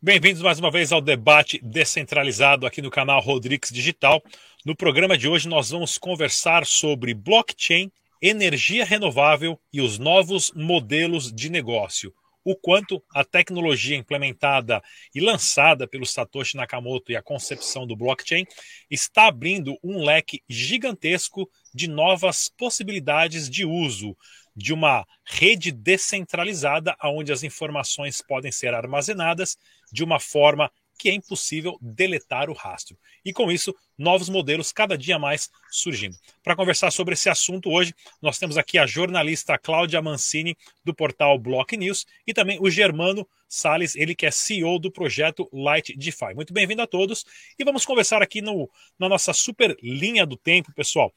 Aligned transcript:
Bem-vindos 0.00 0.42
mais 0.42 0.58
uma 0.58 0.70
vez 0.70 0.90
ao 0.90 1.00
debate 1.00 1.60
descentralizado 1.62 2.66
aqui 2.66 2.82
no 2.82 2.90
canal 2.90 3.20
Rodrigues 3.20 3.70
Digital. 3.70 4.22
No 4.64 4.74
programa 4.74 5.18
de 5.18 5.28
hoje 5.28 5.48
nós 5.48 5.70
vamos 5.70 5.98
conversar 5.98 6.66
sobre 6.66 7.14
blockchain, 7.14 7.92
energia 8.20 8.84
renovável 8.84 9.60
e 9.72 9.80
os 9.80 9.98
novos 9.98 10.50
modelos 10.54 11.32
de 11.32 11.48
negócio. 11.48 12.12
O 12.44 12.56
quanto 12.56 13.02
a 13.14 13.24
tecnologia 13.24 13.96
implementada 13.96 14.82
e 15.14 15.20
lançada 15.20 15.86
pelo 15.86 16.06
Satoshi 16.06 16.56
Nakamoto 16.56 17.12
e 17.12 17.16
a 17.16 17.22
concepção 17.22 17.86
do 17.86 17.96
blockchain 17.96 18.46
está 18.90 19.26
abrindo 19.26 19.76
um 19.84 20.02
leque 20.02 20.42
gigantesco 20.48 21.48
de 21.74 21.88
novas 21.88 22.48
possibilidades 22.48 23.50
de 23.50 23.66
uso 23.66 24.16
de 24.56 24.72
uma 24.72 25.06
rede 25.24 25.70
descentralizada 25.70 26.96
onde 27.04 27.32
as 27.32 27.42
informações 27.42 28.22
podem 28.26 28.50
ser 28.50 28.74
armazenadas 28.74 29.56
de 29.92 30.02
uma 30.02 30.18
forma 30.18 30.70
que 30.98 31.08
é 31.08 31.14
impossível 31.14 31.78
deletar 31.80 32.50
o 32.50 32.52
rastro. 32.52 32.98
E 33.24 33.32
com 33.32 33.50
isso, 33.50 33.74
novos 33.96 34.28
modelos 34.28 34.72
cada 34.72 34.98
dia 34.98 35.18
mais 35.18 35.48
surgindo. 35.70 36.16
Para 36.42 36.56
conversar 36.56 36.90
sobre 36.90 37.14
esse 37.14 37.30
assunto 37.30 37.70
hoje, 37.70 37.94
nós 38.20 38.38
temos 38.38 38.58
aqui 38.58 38.76
a 38.76 38.86
jornalista 38.86 39.56
Cláudia 39.56 40.02
Mancini, 40.02 40.56
do 40.84 40.92
portal 40.92 41.38
Block 41.38 41.76
News, 41.76 42.04
e 42.26 42.34
também 42.34 42.58
o 42.60 42.68
Germano 42.68 43.26
Sales, 43.48 43.94
ele 43.94 44.14
que 44.14 44.26
é 44.26 44.30
CEO 44.30 44.78
do 44.78 44.90
projeto 44.90 45.48
Light 45.52 45.96
DeFi. 45.96 46.34
Muito 46.34 46.52
bem-vindo 46.52 46.82
a 46.82 46.86
todos 46.86 47.24
e 47.58 47.64
vamos 47.64 47.86
conversar 47.86 48.20
aqui 48.20 48.42
no, 48.42 48.68
na 48.98 49.08
nossa 49.08 49.32
super 49.32 49.76
linha 49.82 50.26
do 50.26 50.36
tempo, 50.36 50.72
pessoal. 50.74 51.12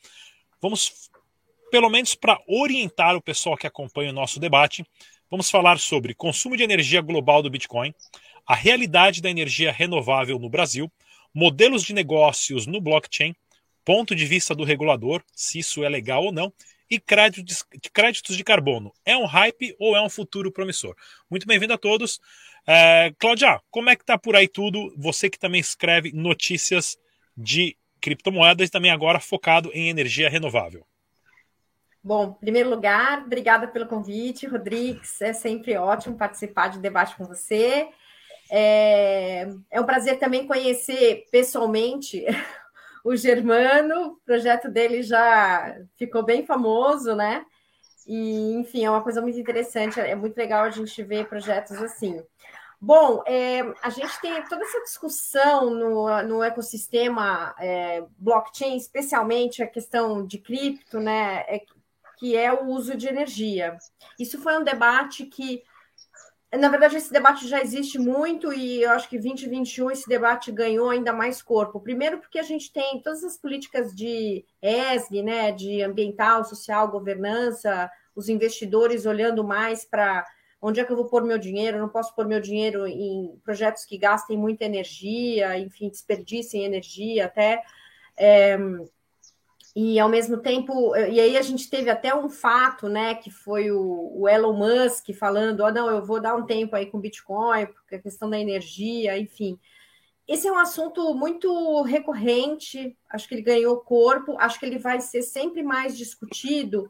Vamos 0.62 1.10
pelo 1.72 1.90
menos 1.90 2.14
para 2.14 2.38
orientar 2.48 3.16
o 3.16 3.22
pessoal 3.22 3.56
que 3.56 3.66
acompanha 3.66 4.12
o 4.12 4.14
nosso 4.14 4.40
debate, 4.40 4.86
vamos 5.30 5.50
falar 5.50 5.80
sobre 5.80 6.14
consumo 6.14 6.58
de 6.58 6.64
energia 6.64 7.02
global 7.02 7.42
do 7.42 7.50
Bitcoin, 7.50 7.96
a 8.46 8.56
realidade 8.56 9.22
da 9.22 9.30
energia 9.30 9.72
renovável 9.72 10.38
no 10.40 10.50
Brasil, 10.50 10.92
modelos 11.34 11.84
de 11.84 11.94
negócios 11.94 12.66
no 12.66 12.82
blockchain, 12.82 13.36
ponto 13.84 14.16
de 14.16 14.26
vista 14.26 14.54
do 14.54 14.64
regulador, 14.64 15.24
se 15.34 15.60
isso 15.60 15.84
é 15.84 15.90
legal 15.90 16.26
ou 16.26 16.32
não, 16.32 16.54
e 16.90 17.00
créditos, 17.00 17.66
de 18.36 18.44
carbono. 18.44 18.94
É 19.06 19.16
um 19.16 19.26
hype 19.26 19.74
ou 19.80 19.96
é 19.96 20.02
um 20.02 20.10
futuro 20.10 20.52
promissor? 20.52 20.94
Muito 21.30 21.48
bem-vindo 21.48 21.74
a 21.74 21.78
todos. 21.78 22.20
É, 22.68 23.14
Cláudia, 23.18 23.62
como 23.72 23.90
é 23.90 23.96
que 23.96 24.04
tá 24.04 24.18
por 24.18 24.36
aí 24.36 24.48
tudo? 24.48 24.94
Você 24.98 25.30
que 25.30 25.40
também 25.40 25.62
escreve 25.62 26.12
notícias 26.12 26.98
de 27.36 27.78
criptomoedas 28.02 28.68
e 28.68 28.72
também 28.72 28.92
agora 28.92 29.20
focado 29.20 29.72
em 29.74 29.90
energia 29.90 30.30
renovável. 30.30 30.86
Bom, 32.04 32.36
em 32.36 32.42
primeiro 32.42 32.70
lugar, 32.70 33.22
obrigada 33.26 33.68
pelo 33.68 33.86
convite, 33.86 34.48
Rodrigues. 34.48 35.22
É 35.22 35.34
sempre 35.34 35.78
ótimo 35.78 36.18
participar 36.18 36.70
de 36.70 36.80
debate 36.80 37.16
com 37.16 37.26
você. 37.26 37.88
É, 38.54 39.48
é 39.72 39.80
um 39.80 39.86
prazer 39.86 40.20
também 40.20 40.46
conhecer 40.46 41.26
pessoalmente 41.32 42.26
o 43.04 43.16
Germano. 43.16 44.08
O 44.10 44.16
projeto 44.26 44.70
dele 44.70 45.02
já 45.02 45.74
ficou 45.98 46.22
bem 46.22 46.46
famoso, 46.46 47.16
né? 47.16 47.46
E, 48.06 48.54
enfim, 48.56 48.84
é 48.84 48.90
uma 48.90 49.02
coisa 49.02 49.22
muito 49.22 49.40
interessante. 49.40 50.02
É 50.02 50.16
muito 50.16 50.36
legal 50.38 50.66
a 50.66 50.70
gente 50.70 51.02
ver 51.02 51.30
projetos 51.30 51.82
assim. 51.82 52.22
Bom, 52.80 53.24
é, 53.28 53.62
a 53.82 53.90
gente 53.90 54.20
tem 54.22 54.44
toda 54.46 54.64
essa 54.66 54.82
discussão 54.82 55.70
no, 55.70 56.24
no 56.24 56.44
ecossistema 56.44 57.56
é, 57.60 58.04
blockchain, 58.18 58.76
especialmente 58.76 59.62
a 59.64 59.68
questão 59.68 60.26
de 60.26 60.40
cripto, 60.40 61.00
né? 61.00 61.46
É, 61.48 61.62
que 62.18 62.36
é 62.36 62.52
o 62.52 62.66
uso 62.66 62.98
de 62.98 63.08
energia. 63.08 63.78
Isso 64.20 64.40
foi 64.42 64.58
um 64.58 64.64
debate 64.64 65.26
que, 65.26 65.64
na 66.58 66.68
verdade, 66.68 66.98
esse 66.98 67.12
debate 67.12 67.48
já 67.48 67.62
existe 67.62 67.98
muito 67.98 68.52
e 68.52 68.82
eu 68.84 68.92
acho 68.92 69.08
que 69.08 69.18
2021 69.18 69.90
esse 69.92 70.08
debate 70.08 70.52
ganhou 70.52 70.90
ainda 70.90 71.14
mais 71.14 71.42
corpo. 71.42 71.80
Primeiro, 71.80 72.20
porque 72.20 72.40
a 72.40 72.44
gente 72.44 72.74
tem 72.74 73.02
todas 73.02 73.24
as 73.24 73.38
políticas 73.38 73.96
de 73.96 74.44
ESG, 74.62 75.24
né, 75.24 75.52
de 75.54 75.82
ambiental, 75.82 76.44
social, 76.44 76.92
governança, 76.92 77.90
os 78.14 78.28
investidores 78.28 79.06
olhando 79.06 79.44
mais 79.46 79.86
para 79.86 80.26
onde 80.62 80.80
é 80.80 80.84
que 80.84 80.92
eu 80.92 80.98
vou 80.98 81.08
pôr 81.08 81.24
meu 81.24 81.38
dinheiro, 81.38 81.78
eu 81.78 81.82
não 81.82 81.90
posso 81.90 82.14
pôr 82.14 82.28
meu 82.28 82.40
dinheiro 82.40 82.86
em 82.86 83.40
projetos 83.44 83.86
que 83.86 83.98
gastem 83.98 84.38
muita 84.38 84.66
energia, 84.66 85.58
enfim, 85.58 85.90
desperdicem 85.90 86.66
energia 86.66 87.26
até. 87.26 87.64
É, 88.16 88.58
e 89.76 90.00
ao 90.00 90.10
mesmo 90.10 90.38
tempo, 90.38 90.96
e 90.96 91.20
aí 91.20 91.38
a 91.38 91.42
gente 91.42 91.70
teve 91.70 91.90
até 91.90 92.14
um 92.14 92.30
fato, 92.30 92.90
né, 92.90 93.16
que 93.16 93.32
foi 93.32 93.72
o, 93.72 94.12
o 94.16 94.28
Elon 94.28 94.54
Musk 94.54 95.14
falando, 95.18 95.62
oh, 95.62 95.72
não, 95.72 95.90
eu 95.90 96.04
vou 96.04 96.20
dar 96.20 96.36
um 96.36 96.46
tempo 96.46 96.76
aí 96.76 96.88
com 96.88 97.00
Bitcoin, 97.00 97.68
porque 97.68 97.96
a 97.96 98.02
questão 98.02 98.30
da 98.30 98.40
energia, 98.40 99.18
enfim. 99.18 99.58
Esse 100.28 100.48
é 100.48 100.52
um 100.52 100.58
assunto 100.58 101.14
muito 101.14 101.82
recorrente, 101.84 102.98
acho 103.10 103.28
que 103.28 103.36
ele 103.36 103.42
ganhou 103.42 103.78
corpo, 103.78 104.36
acho 104.40 104.60
que 104.60 104.66
ele 104.66 104.78
vai 104.78 105.00
ser 105.00 105.22
sempre 105.22 105.64
mais 105.64 105.98
discutido, 105.98 106.90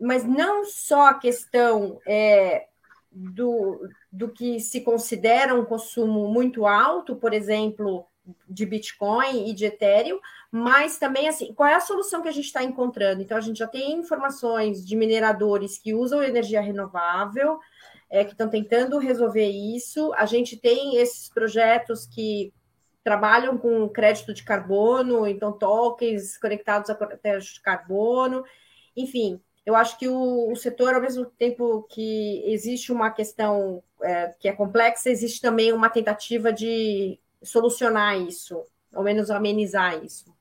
mas 0.00 0.24
não 0.24 0.64
só 0.64 1.08
a 1.08 1.14
questão 1.14 2.00
é, 2.06 2.66
do, 3.12 3.86
do 4.10 4.28
que 4.30 4.58
se 4.60 4.80
considera 4.80 5.54
um 5.54 5.64
consumo 5.64 6.28
muito 6.28 6.66
alto, 6.66 7.16
por 7.16 7.32
exemplo, 7.32 8.06
de 8.48 8.64
Bitcoin 8.64 9.48
e 9.48 9.52
de 9.52 9.66
Ethereum, 9.66 10.18
mas 10.50 10.98
também 10.98 11.28
assim, 11.28 11.52
qual 11.52 11.68
é 11.68 11.74
a 11.74 11.80
solução 11.80 12.22
que 12.22 12.28
a 12.28 12.32
gente 12.32 12.46
está 12.46 12.62
encontrando? 12.62 13.22
Então, 13.22 13.36
a 13.36 13.40
gente 13.40 13.58
já 13.58 13.66
tem 13.66 13.92
informações 13.92 14.86
de 14.86 14.96
mineradores 14.96 15.78
que 15.78 15.94
usam 15.94 16.22
energia 16.22 16.60
renovável, 16.60 17.58
é, 18.10 18.24
que 18.24 18.32
estão 18.32 18.48
tentando 18.48 18.98
resolver 18.98 19.48
isso. 19.48 20.12
A 20.14 20.26
gente 20.26 20.56
tem 20.56 20.96
esses 20.96 21.28
projetos 21.28 22.06
que 22.06 22.52
trabalham 23.02 23.58
com 23.58 23.88
crédito 23.88 24.32
de 24.32 24.42
carbono, 24.42 25.26
então 25.26 25.52
tokens 25.52 26.38
conectados 26.38 26.88
a 26.88 26.94
crédito 26.94 27.54
de 27.54 27.60
carbono, 27.60 28.44
enfim. 28.96 29.40
Eu 29.66 29.74
acho 29.74 29.98
que 29.98 30.08
o, 30.08 30.52
o 30.52 30.56
setor, 30.56 30.94
ao 30.94 31.00
mesmo 31.00 31.24
tempo 31.24 31.82
que 31.90 32.42
existe 32.46 32.92
uma 32.92 33.10
questão 33.10 33.82
é, 34.02 34.34
que 34.38 34.48
é 34.48 34.52
complexa, 34.52 35.10
existe 35.10 35.40
também 35.40 35.72
uma 35.72 35.88
tentativa 35.88 36.52
de 36.52 37.18
solucionar 37.44 38.20
isso, 38.20 38.64
ao 38.94 39.02
menos 39.02 39.30
amenizar 39.30 40.02
isso. 40.04 40.34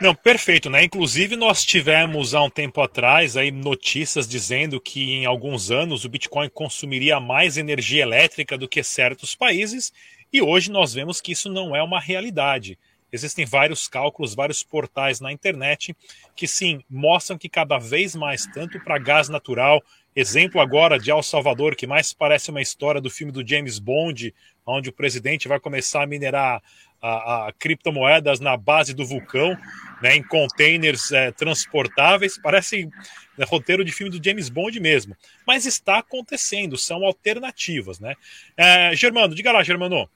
Não, 0.00 0.14
perfeito, 0.14 0.68
né? 0.68 0.82
Inclusive 0.82 1.36
nós 1.36 1.64
tivemos 1.64 2.34
há 2.34 2.42
um 2.42 2.50
tempo 2.50 2.80
atrás 2.80 3.36
aí 3.36 3.50
notícias 3.50 4.26
dizendo 4.26 4.80
que 4.80 5.12
em 5.12 5.26
alguns 5.26 5.70
anos 5.70 6.04
o 6.04 6.08
Bitcoin 6.08 6.48
consumiria 6.48 7.20
mais 7.20 7.56
energia 7.56 8.02
elétrica 8.02 8.58
do 8.58 8.68
que 8.68 8.82
certos 8.82 9.34
países, 9.34 9.92
e 10.32 10.42
hoje 10.42 10.70
nós 10.70 10.94
vemos 10.94 11.20
que 11.20 11.32
isso 11.32 11.48
não 11.48 11.76
é 11.76 11.82
uma 11.82 12.00
realidade. 12.00 12.78
Existem 13.12 13.44
vários 13.44 13.86
cálculos, 13.86 14.34
vários 14.34 14.62
portais 14.62 15.20
na 15.20 15.30
internet 15.30 15.94
que 16.34 16.48
sim 16.48 16.82
mostram 16.88 17.36
que 17.36 17.48
cada 17.48 17.78
vez 17.78 18.16
mais, 18.16 18.46
tanto 18.46 18.80
para 18.80 18.98
gás 18.98 19.28
natural, 19.28 19.82
exemplo 20.14 20.60
agora 20.60 20.98
de 20.98 21.10
El 21.10 21.22
Salvador, 21.22 21.74
que 21.74 21.86
mais 21.86 22.12
parece 22.12 22.50
uma 22.50 22.60
história 22.60 23.00
do 23.00 23.10
filme 23.10 23.32
do 23.32 23.46
James 23.46 23.78
Bond, 23.78 24.34
onde 24.66 24.88
o 24.88 24.92
presidente 24.92 25.48
vai 25.48 25.58
começar 25.58 26.02
a 26.02 26.06
minerar 26.06 26.62
a, 27.02 27.48
a 27.48 27.52
criptomoedas 27.52 28.38
na 28.38 28.56
base 28.56 28.94
do 28.94 29.04
vulcão, 29.04 29.56
né, 30.00 30.14
em 30.14 30.22
containers 30.22 31.10
é, 31.10 31.32
transportáveis, 31.32 32.38
parece 32.38 32.88
né, 33.36 33.44
roteiro 33.44 33.84
de 33.84 33.90
filme 33.90 34.16
do 34.16 34.24
James 34.24 34.48
Bond 34.48 34.78
mesmo. 34.78 35.16
Mas 35.46 35.66
está 35.66 35.98
acontecendo, 35.98 36.78
são 36.78 37.04
alternativas, 37.04 37.98
né? 37.98 38.14
É, 38.56 38.94
Germano, 38.94 39.34
diga 39.34 39.50
lá, 39.50 39.62
Germano. 39.64 40.08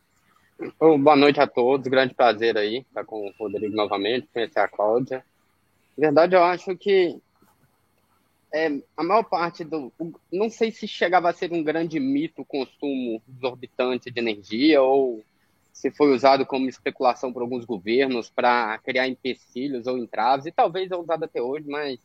Boa 0.78 1.16
noite 1.16 1.40
a 1.40 1.46
todos, 1.46 1.88
grande 1.88 2.14
prazer 2.14 2.56
aí 2.56 2.78
estar 2.78 3.04
com 3.04 3.26
o 3.26 3.32
Rodrigo 3.38 3.74
novamente, 3.74 4.28
conhecer 4.32 4.60
a 4.60 4.68
Cláudia. 4.68 5.24
Na 5.98 6.06
verdade, 6.06 6.34
eu 6.34 6.42
acho 6.42 6.76
que 6.76 7.18
é, 8.56 8.82
a 8.96 9.04
maior 9.04 9.22
parte 9.24 9.62
do. 9.62 9.92
Não 10.32 10.48
sei 10.48 10.70
se 10.70 10.88
chegava 10.88 11.28
a 11.28 11.32
ser 11.32 11.52
um 11.52 11.62
grande 11.62 12.00
mito 12.00 12.40
o 12.40 12.44
consumo 12.44 13.22
exorbitante 13.28 14.10
de 14.10 14.18
energia 14.18 14.80
ou 14.80 15.22
se 15.74 15.90
foi 15.90 16.14
usado 16.14 16.46
como 16.46 16.66
especulação 16.66 17.30
por 17.30 17.42
alguns 17.42 17.66
governos 17.66 18.30
para 18.30 18.78
criar 18.78 19.06
empecilhos 19.06 19.86
ou 19.86 19.98
entraves, 19.98 20.46
e 20.46 20.50
talvez 20.52 20.90
é 20.90 20.96
usado 20.96 21.24
até 21.24 21.42
hoje, 21.42 21.68
mas 21.68 22.00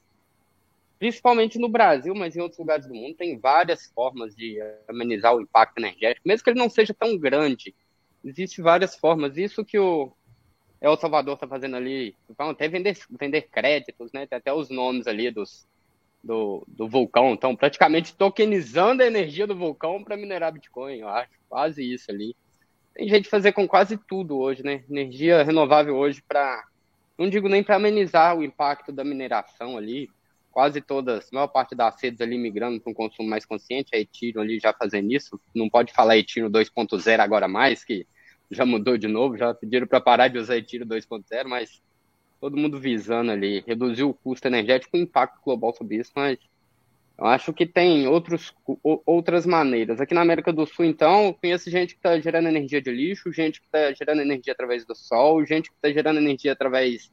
principalmente 1.00 1.58
no 1.58 1.70
Brasil, 1.70 2.14
mas 2.14 2.36
em 2.36 2.42
outros 2.42 2.60
lugares 2.60 2.86
do 2.86 2.94
mundo, 2.94 3.16
tem 3.16 3.40
várias 3.40 3.86
formas 3.96 4.36
de 4.36 4.60
amenizar 4.90 5.34
o 5.34 5.42
impacto 5.42 5.78
energético, 5.78 6.28
mesmo 6.28 6.44
que 6.44 6.50
ele 6.50 6.60
não 6.60 6.70
seja 6.70 6.94
tão 6.94 7.18
grande. 7.18 7.74
Existem 8.26 8.62
várias 8.62 8.94
formas. 8.96 9.38
Isso 9.38 9.64
que 9.64 9.80
o 9.80 10.12
El 10.82 10.98
Salvador 10.98 11.36
está 11.36 11.48
fazendo 11.48 11.78
ali, 11.78 12.14
vão 12.38 12.50
até 12.50 12.68
vender, 12.68 12.98
vender 13.10 13.44
créditos, 13.44 14.12
né? 14.12 14.28
Tem 14.28 14.38
até 14.38 14.54
os 14.54 14.70
nomes 14.70 15.08
ali 15.08 15.32
dos 15.32 15.66
do, 16.24 16.64
do 16.68 16.88
vulcão. 16.88 17.34
Então, 17.34 17.56
praticamente 17.56 18.16
tokenizando 18.16 19.04
a 19.04 19.08
energia 19.08 19.48
do 19.48 19.56
vulcão 19.56 20.04
para 20.04 20.18
minerar 20.18 20.54
Bitcoin, 20.54 21.00
eu 21.00 21.10
acho. 21.10 21.32
Quase 21.50 21.84
isso 21.84 22.12
ali. 22.12 22.36
Tem 22.94 23.08
jeito 23.08 23.24
de 23.24 23.30
fazer 23.30 23.52
com 23.52 23.68
quase 23.68 23.98
tudo 23.98 24.38
hoje, 24.38 24.64
né? 24.64 24.84
Energia 24.90 25.44
renovável 25.44 25.96
hoje 25.96 26.22
para. 26.28 26.64
Não 27.18 27.30
digo 27.30 27.48
nem 27.48 27.64
para 27.64 27.76
amenizar 27.76 28.38
o 28.38 28.44
impacto 28.44 28.92
da 28.92 29.04
mineração 29.04 29.78
ali. 29.78 30.10
Quase 30.52 30.82
todas, 30.82 31.28
a 31.28 31.36
maior 31.36 31.48
parte 31.48 31.74
das 31.74 31.98
sedes 31.98 32.20
ali 32.20 32.38
migrando 32.38 32.82
para 32.82 32.92
um 32.92 32.94
consumo 32.94 33.30
mais 33.30 33.46
consciente, 33.46 33.96
a 33.96 34.00
Ethereum 34.00 34.42
ali 34.42 34.60
já 34.60 34.74
fazendo 34.74 35.10
isso. 35.12 35.40
Não 35.56 35.70
pode 35.70 35.94
falar 35.94 36.18
Ethereum 36.18 36.52
2.0 36.52 37.20
agora 37.20 37.48
mais, 37.48 37.86
que 37.86 38.06
já 38.50 38.66
mudou 38.66 38.98
de 38.98 39.08
novo, 39.08 39.38
já 39.38 39.54
pediram 39.54 39.88
para 39.88 40.02
parar 40.02 40.28
de 40.28 40.38
usar 40.38 40.58
Ethereum 40.58 40.86
2.0, 40.86 41.48
mas 41.48 41.82
todo 42.42 42.58
mundo 42.58 42.80
visando 42.80 43.32
ali 43.32 43.64
reduzir 43.68 44.04
o 44.04 44.16
custo 44.16 44.48
energético 44.48 44.98
e 44.98 45.00
o 45.00 45.04
impacto 45.04 45.40
global 45.46 45.74
sobre 45.74 45.98
isso, 45.98 46.12
mas 46.16 46.40
eu 47.16 47.28
acho 47.28 47.54
que 47.54 47.68
tem 47.68 48.08
outros, 48.08 48.52
outras 49.06 49.46
maneiras. 49.46 50.02
Aqui 50.02 50.16
na 50.16 50.22
América 50.22 50.52
do 50.52 50.66
Sul, 50.66 50.86
então, 50.86 51.26
eu 51.26 51.34
conheço 51.36 51.70
gente 51.70 51.94
que 51.94 52.00
está 52.00 52.20
gerando 52.20 52.48
energia 52.48 52.82
de 52.82 52.92
lixo, 52.92 53.32
gente 53.32 53.62
que 53.62 53.68
está 53.68 53.94
gerando 53.94 54.24
energia 54.24 54.54
através 54.54 54.84
do 54.84 54.96
sol, 54.96 55.46
gente 55.46 55.70
que 55.70 55.76
está 55.76 55.92
gerando 55.92 56.18
energia 56.18 56.54
através 56.54 57.12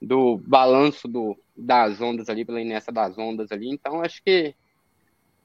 do 0.00 0.36
balanço 0.36 1.08
do, 1.08 1.38
das 1.56 1.98
ondas 2.02 2.28
ali, 2.28 2.44
pela 2.44 2.60
inércia 2.60 2.92
das 2.92 3.16
ondas 3.16 3.50
ali. 3.50 3.70
Então, 3.70 4.02
acho 4.02 4.22
que 4.22 4.54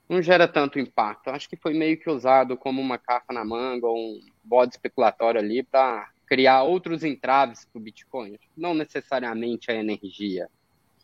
não 0.10 0.22
gera 0.22 0.50
tanto 0.50 0.80
impacto. 0.80 1.30
Acho 1.30 1.48
que 1.48 1.56
foi 1.56 1.74
meio 1.74 1.98
que 1.98 2.10
usado 2.10 2.58
como 2.58 2.82
uma 2.82 2.98
carta 2.98 3.32
na 3.32 3.46
manga, 3.46 3.88
um 3.88 4.20
bode 4.44 4.74
especulatório 4.74 5.40
ali 5.40 5.64
para 5.64 6.10
criar 6.28 6.64
outros 6.64 7.04
entraves 7.04 7.66
para 7.66 7.80
o 7.80 7.82
Bitcoin, 7.82 8.38
não 8.56 8.74
necessariamente 8.74 9.72
a 9.72 9.76
energia. 9.76 10.50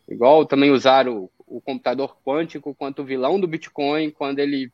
Igual 0.08 0.46
também 0.46 0.70
usar 0.70 1.08
o, 1.08 1.32
o 1.48 1.62
computador 1.62 2.18
quântico 2.26 2.76
quanto 2.76 3.06
vilão 3.06 3.40
do 3.40 3.48
Bitcoin 3.48 4.12
quando 4.12 4.40
ele 4.40 4.72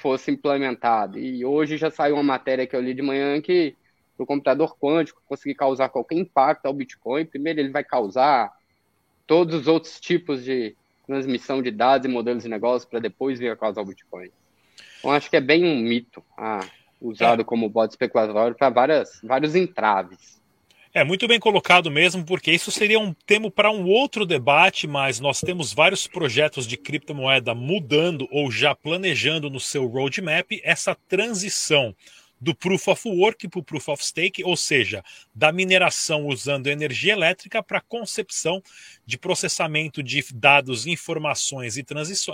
fosse 0.00 0.30
implementado. 0.30 1.18
E 1.18 1.44
hoje 1.44 1.76
já 1.76 1.90
saiu 1.90 2.14
uma 2.14 2.22
matéria 2.22 2.66
que 2.66 2.76
eu 2.76 2.80
li 2.80 2.94
de 2.94 3.02
manhã 3.02 3.40
que 3.40 3.74
o 4.18 4.26
computador 4.26 4.76
quântico 4.78 5.22
conseguir 5.26 5.54
causar 5.54 5.88
qualquer 5.88 6.16
impacto 6.16 6.66
ao 6.66 6.74
Bitcoin, 6.74 7.24
primeiro 7.24 7.58
ele 7.58 7.70
vai 7.70 7.82
causar 7.82 8.52
todos 9.26 9.54
os 9.54 9.66
outros 9.66 9.98
tipos 9.98 10.44
de 10.44 10.76
transmissão 11.06 11.62
de 11.62 11.70
dados 11.70 12.06
e 12.06 12.08
modelos 12.12 12.42
de 12.42 12.48
negócio 12.48 12.86
para 12.88 13.00
depois 13.00 13.38
vir 13.38 13.50
a 13.50 13.56
causar 13.56 13.80
o 13.80 13.86
Bitcoin. 13.86 14.30
Então 14.98 15.10
acho 15.10 15.30
que 15.30 15.36
é 15.36 15.40
bem 15.40 15.64
um 15.64 15.80
mito. 15.80 16.22
Ah, 16.36 16.60
usado 17.00 17.42
é. 17.42 17.44
como 17.44 17.68
bode 17.68 17.92
especulatório 17.92 18.56
para 18.56 18.70
vários 19.22 19.54
entraves. 19.54 20.40
É 20.92 21.04
muito 21.04 21.28
bem 21.28 21.38
colocado 21.38 21.88
mesmo, 21.88 22.24
porque 22.24 22.50
isso 22.50 22.72
seria 22.72 22.98
um 22.98 23.14
tema 23.24 23.48
para 23.48 23.70
um 23.70 23.86
outro 23.86 24.26
debate, 24.26 24.88
mas 24.88 25.20
nós 25.20 25.40
temos 25.40 25.72
vários 25.72 26.08
projetos 26.08 26.66
de 26.66 26.76
criptomoeda 26.76 27.54
mudando 27.54 28.26
ou 28.32 28.50
já 28.50 28.74
planejando 28.74 29.48
no 29.48 29.60
seu 29.60 29.86
roadmap 29.86 30.50
essa 30.64 30.96
transição 31.08 31.94
do 32.40 32.54
Proof 32.54 32.88
of 32.88 33.08
Work 33.08 33.48
para 33.48 33.60
o 33.60 33.62
Proof 33.62 33.88
of 33.88 34.04
Stake, 34.04 34.42
ou 34.42 34.56
seja, 34.56 35.04
da 35.34 35.52
mineração 35.52 36.26
usando 36.26 36.68
energia 36.68 37.12
elétrica 37.12 37.62
para 37.62 37.80
concepção 37.80 38.62
de 39.04 39.18
processamento 39.18 40.02
de 40.02 40.24
dados, 40.32 40.86
informações 40.86 41.76
e, 41.76 41.84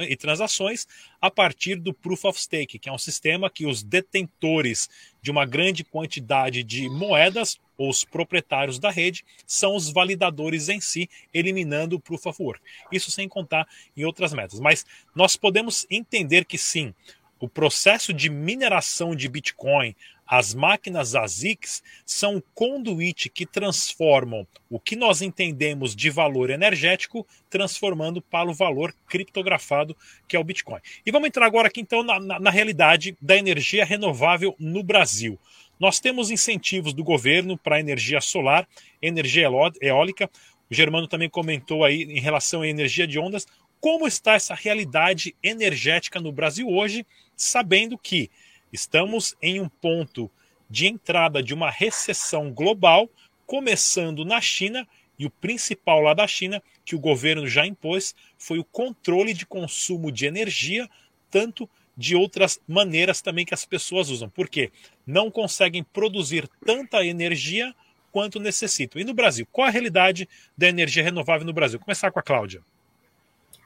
e 0.08 0.17
transações 0.17 0.87
a 1.20 1.31
partir 1.31 1.76
do 1.76 1.93
Proof 1.93 2.25
of 2.25 2.41
Stake, 2.41 2.79
que 2.79 2.88
é 2.88 2.93
um 2.93 2.99
sistema 2.99 3.50
que 3.50 3.67
os 3.67 3.82
detentores 3.82 4.88
de 5.20 5.31
uma 5.31 5.44
grande 5.44 5.82
quantidade 5.82 6.62
de 6.62 6.88
moedas, 6.88 7.59
ou 7.76 7.91
os 7.91 8.05
proprietários 8.05 8.79
da 8.79 8.91
rede, 8.91 9.25
são 9.47 9.75
os 9.75 9.91
validadores 9.91 10.69
em 10.69 10.81
si, 10.81 11.11
eliminando 11.35 11.97
o 11.97 12.00
Proof 12.00 12.26
of 12.26 12.43
Work. 12.43 12.61
Isso 12.93 13.11
sem 13.11 13.29
contar 13.29 13.69
em 13.97 14.05
outras 14.05 14.32
metas. 14.32 14.61
Mas 14.61 14.87
nós 15.14 15.37
podemos 15.37 15.85
entender 15.91 16.44
que 16.44 16.56
sim, 16.56 16.94
o 17.38 17.49
processo 17.49 18.12
de 18.12 18.31
mineração 18.31 19.15
de 19.15 19.29
Bitcoin, 19.29 19.94
as 20.27 20.55
máquinas 20.55 21.15
ASICs, 21.15 21.83
são 22.05 22.37
o 22.37 22.43
conduíte 22.55 23.29
que 23.29 23.47
transformam 23.47 24.47
o 24.69 24.81
que 24.81 24.97
nós 24.97 25.23
entendemos 25.23 25.94
de 25.94 26.11
valor 26.11 26.50
energético, 26.50 27.27
transformando 27.49 28.21
para 28.21 28.50
o 28.50 28.55
valor 28.55 28.94
criptografado, 29.06 29.97
que 30.27 30.35
é 30.35 30.38
o 30.38 30.44
Bitcoin. 30.44 30.81
E 31.05 31.12
vamos 31.12 31.29
entrar 31.29 31.47
agora 31.47 31.69
aqui, 31.69 31.81
então, 31.81 32.03
na, 32.03 32.19
na, 32.19 32.41
na 32.41 32.50
realidade 32.50 33.17
da 33.21 33.37
energia 33.37 33.85
renovável 33.85 34.56
no 34.59 34.83
Brasil. 34.83 35.38
Nós 35.79 36.00
temos 36.00 36.31
incentivos 36.31 36.94
do 36.94 37.05
governo 37.05 37.56
para 37.56 37.79
energia 37.79 38.21
solar, 38.21 38.67
energia 39.00 39.49
eólica. 39.81 40.29
O 40.71 40.75
Germano 40.75 41.06
também 41.06 41.29
comentou 41.29 41.85
aí 41.85 42.03
em 42.03 42.19
relação 42.19 42.62
à 42.62 42.69
energia 42.69 43.06
de 43.06 43.19
ondas. 43.19 43.47
Como 43.79 44.09
está 44.09 44.35
essa 44.35 44.55
realidade 44.55 45.37
energética 45.43 46.19
no 46.19 46.33
Brasil 46.33 46.69
hoje 46.69 47.06
sabendo 47.37 47.99
que 47.99 48.31
estamos 48.73 49.37
em 49.41 49.61
um 49.61 49.69
ponto 49.69 50.31
de 50.69 50.87
entrada 50.87 51.43
de 51.43 51.55
uma 51.55 51.71
recessão 51.71 52.50
global, 52.53 53.09
começando 53.47 54.25
na 54.25 54.41
China, 54.41 54.87
e 55.19 55.25
o 55.25 55.31
principal 55.31 56.00
lá 56.00 56.12
da 56.12 56.27
China, 56.27 56.62
que 56.85 56.94
o 56.94 57.00
governo 57.00 57.47
já 57.47 57.67
impôs, 57.67 58.15
foi 58.38 58.59
o 58.59 58.65
controle 58.65 59.33
de 59.33 59.47
consumo 59.47 60.12
de 60.12 60.27
energia, 60.27 60.88
tanto 61.31 61.69
de 61.97 62.15
outras 62.15 62.61
maneiras 62.69 63.23
também 63.23 63.47
que 63.47 63.55
as 63.55 63.65
pessoas 63.65 64.11
usam. 64.11 64.29
porque 64.29 64.71
Não 65.06 65.31
conseguem 65.31 65.83
produzir 65.83 66.49
tanta 66.65 67.05
energia 67.05 67.75
quanto 68.12 68.38
necessitam. 68.38 69.00
E 69.00 69.05
no 69.05 69.15
Brasil, 69.15 69.47
qual 69.50 69.67
a 69.67 69.71
realidade 69.71 70.29
da 70.56 70.69
energia 70.69 71.03
renovável 71.03 71.47
no 71.47 71.53
Brasil? 71.53 71.81
Começar 71.81 72.11
com 72.11 72.19
a 72.19 72.23
Cláudia. 72.23 72.62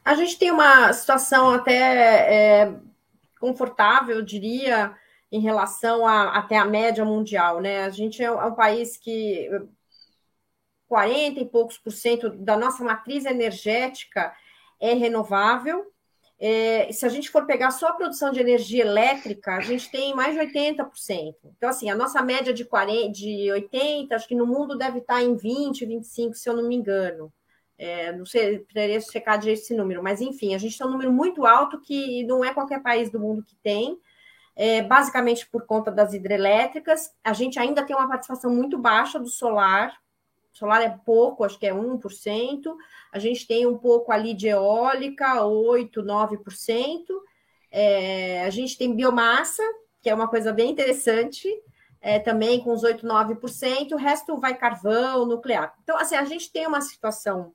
A 0.05 0.15
gente 0.15 0.39
tem 0.39 0.51
uma 0.51 0.93
situação 0.93 1.51
até 1.51 1.73
é, 2.63 2.73
confortável, 3.41 4.17
eu 4.17 4.23
diria, 4.23 4.95
em 5.33 5.41
relação 5.41 6.07
a, 6.07 6.37
até 6.39 6.57
a 6.57 6.65
média 6.65 7.05
mundial, 7.05 7.61
né? 7.61 7.85
A 7.85 7.91
gente 7.91 8.23
é 8.23 8.31
um 8.31 8.41
é 8.41 8.55
país 8.55 8.97
que 8.97 9.49
40 10.89 11.41
e 11.41 11.47
poucos 11.47 11.79
por 11.79 11.93
cento 11.93 12.31
da 12.31 12.57
nossa 12.57 12.85
matriz 12.85 13.25
energética 13.25 14.33
é 14.81 14.93
renovável. 14.93 15.87
É, 16.39 16.91
se 16.93 17.05
a 17.05 17.09
gente 17.09 17.31
for 17.31 17.47
pegar 17.47 17.71
só 17.71 17.89
a 17.89 17.93
produção 17.93 18.33
de 18.33 18.41
energia 18.41 18.83
elétrica, 18.83 19.57
a 19.57 19.61
gente 19.61 19.91
tem 19.91 20.15
mais 20.15 20.35
de 20.35 20.41
80%. 20.41 21.35
Então, 21.45 21.69
assim, 21.69 21.91
a 21.91 21.95
nossa 21.95 22.23
média 22.23 22.53
de, 22.53 22.65
40, 22.65 23.13
de 23.13 23.53
80, 23.53 24.17
acho 24.17 24.27
que 24.27 24.35
no 24.35 24.47
mundo 24.47 24.77
deve 24.77 24.99
estar 25.01 25.23
em 25.23 25.37
20, 25.37 25.85
25, 25.85 26.35
se 26.35 26.49
eu 26.49 26.57
não 26.57 26.67
me 26.67 26.75
engano. 26.75 27.33
É, 27.83 28.13
não 28.13 28.27
sei, 28.27 28.59
precisaria 28.59 29.01
checar 29.01 29.39
direito 29.39 29.63
esse 29.63 29.73
número, 29.73 30.03
mas 30.03 30.21
enfim, 30.21 30.55
a 30.55 30.59
gente 30.59 30.77
tem 30.77 30.87
um 30.87 30.91
número 30.91 31.11
muito 31.11 31.47
alto 31.47 31.81
que 31.81 32.23
não 32.25 32.45
é 32.45 32.53
qualquer 32.53 32.83
país 32.83 33.11
do 33.11 33.19
mundo 33.19 33.43
que 33.43 33.57
tem, 33.63 33.99
é, 34.55 34.83
basicamente 34.83 35.49
por 35.49 35.65
conta 35.65 35.91
das 35.91 36.13
hidrelétricas. 36.13 37.11
A 37.25 37.33
gente 37.33 37.59
ainda 37.59 37.83
tem 37.83 37.97
uma 37.97 38.07
participação 38.07 38.55
muito 38.55 38.77
baixa 38.77 39.19
do 39.19 39.29
solar, 39.29 39.99
solar 40.53 40.83
é 40.83 40.91
pouco, 41.07 41.43
acho 41.43 41.59
que 41.59 41.67
é 41.67 41.73
1%. 41.73 42.77
A 43.15 43.19
gente 43.19 43.47
tem 43.47 43.67
um 43.67 43.79
pouco 43.79 44.13
ali 44.13 44.35
de 44.35 44.49
eólica, 44.49 45.37
8%, 45.43 46.03
9%. 46.05 47.05
É, 47.71 48.45
a 48.45 48.51
gente 48.51 48.77
tem 48.77 48.95
biomassa, 48.95 49.63
que 50.03 50.11
é 50.11 50.15
uma 50.15 50.29
coisa 50.29 50.53
bem 50.53 50.71
interessante, 50.71 51.49
é, 51.99 52.19
também 52.19 52.61
com 52.61 52.75
os 52.75 52.83
8%, 52.83 53.05
9%. 53.05 53.93
O 53.93 53.97
resto 53.97 54.39
vai 54.39 54.55
carvão, 54.55 55.25
nuclear. 55.25 55.75
Então, 55.83 55.97
assim, 55.97 56.15
a 56.15 56.27
gente 56.27 56.53
tem 56.53 56.67
uma 56.67 56.83
situação 56.83 57.55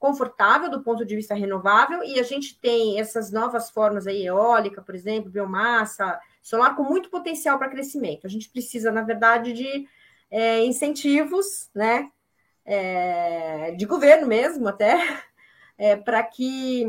confortável 0.00 0.70
do 0.70 0.82
ponto 0.82 1.04
de 1.04 1.14
vista 1.14 1.34
renovável, 1.34 2.02
e 2.02 2.18
a 2.18 2.22
gente 2.22 2.58
tem 2.58 2.98
essas 2.98 3.30
novas 3.30 3.70
formas 3.70 4.06
aí, 4.06 4.26
eólica, 4.26 4.80
por 4.80 4.94
exemplo, 4.94 5.30
biomassa, 5.30 6.18
solar, 6.42 6.74
com 6.74 6.82
muito 6.82 7.10
potencial 7.10 7.58
para 7.58 7.68
crescimento. 7.68 8.26
A 8.26 8.30
gente 8.30 8.48
precisa, 8.48 8.90
na 8.90 9.02
verdade, 9.02 9.52
de 9.52 9.86
é, 10.30 10.64
incentivos, 10.64 11.68
né, 11.74 12.10
é, 12.64 13.72
de 13.72 13.84
governo 13.84 14.26
mesmo 14.26 14.66
até, 14.68 15.22
é, 15.76 15.96
para 15.96 16.22
que 16.22 16.86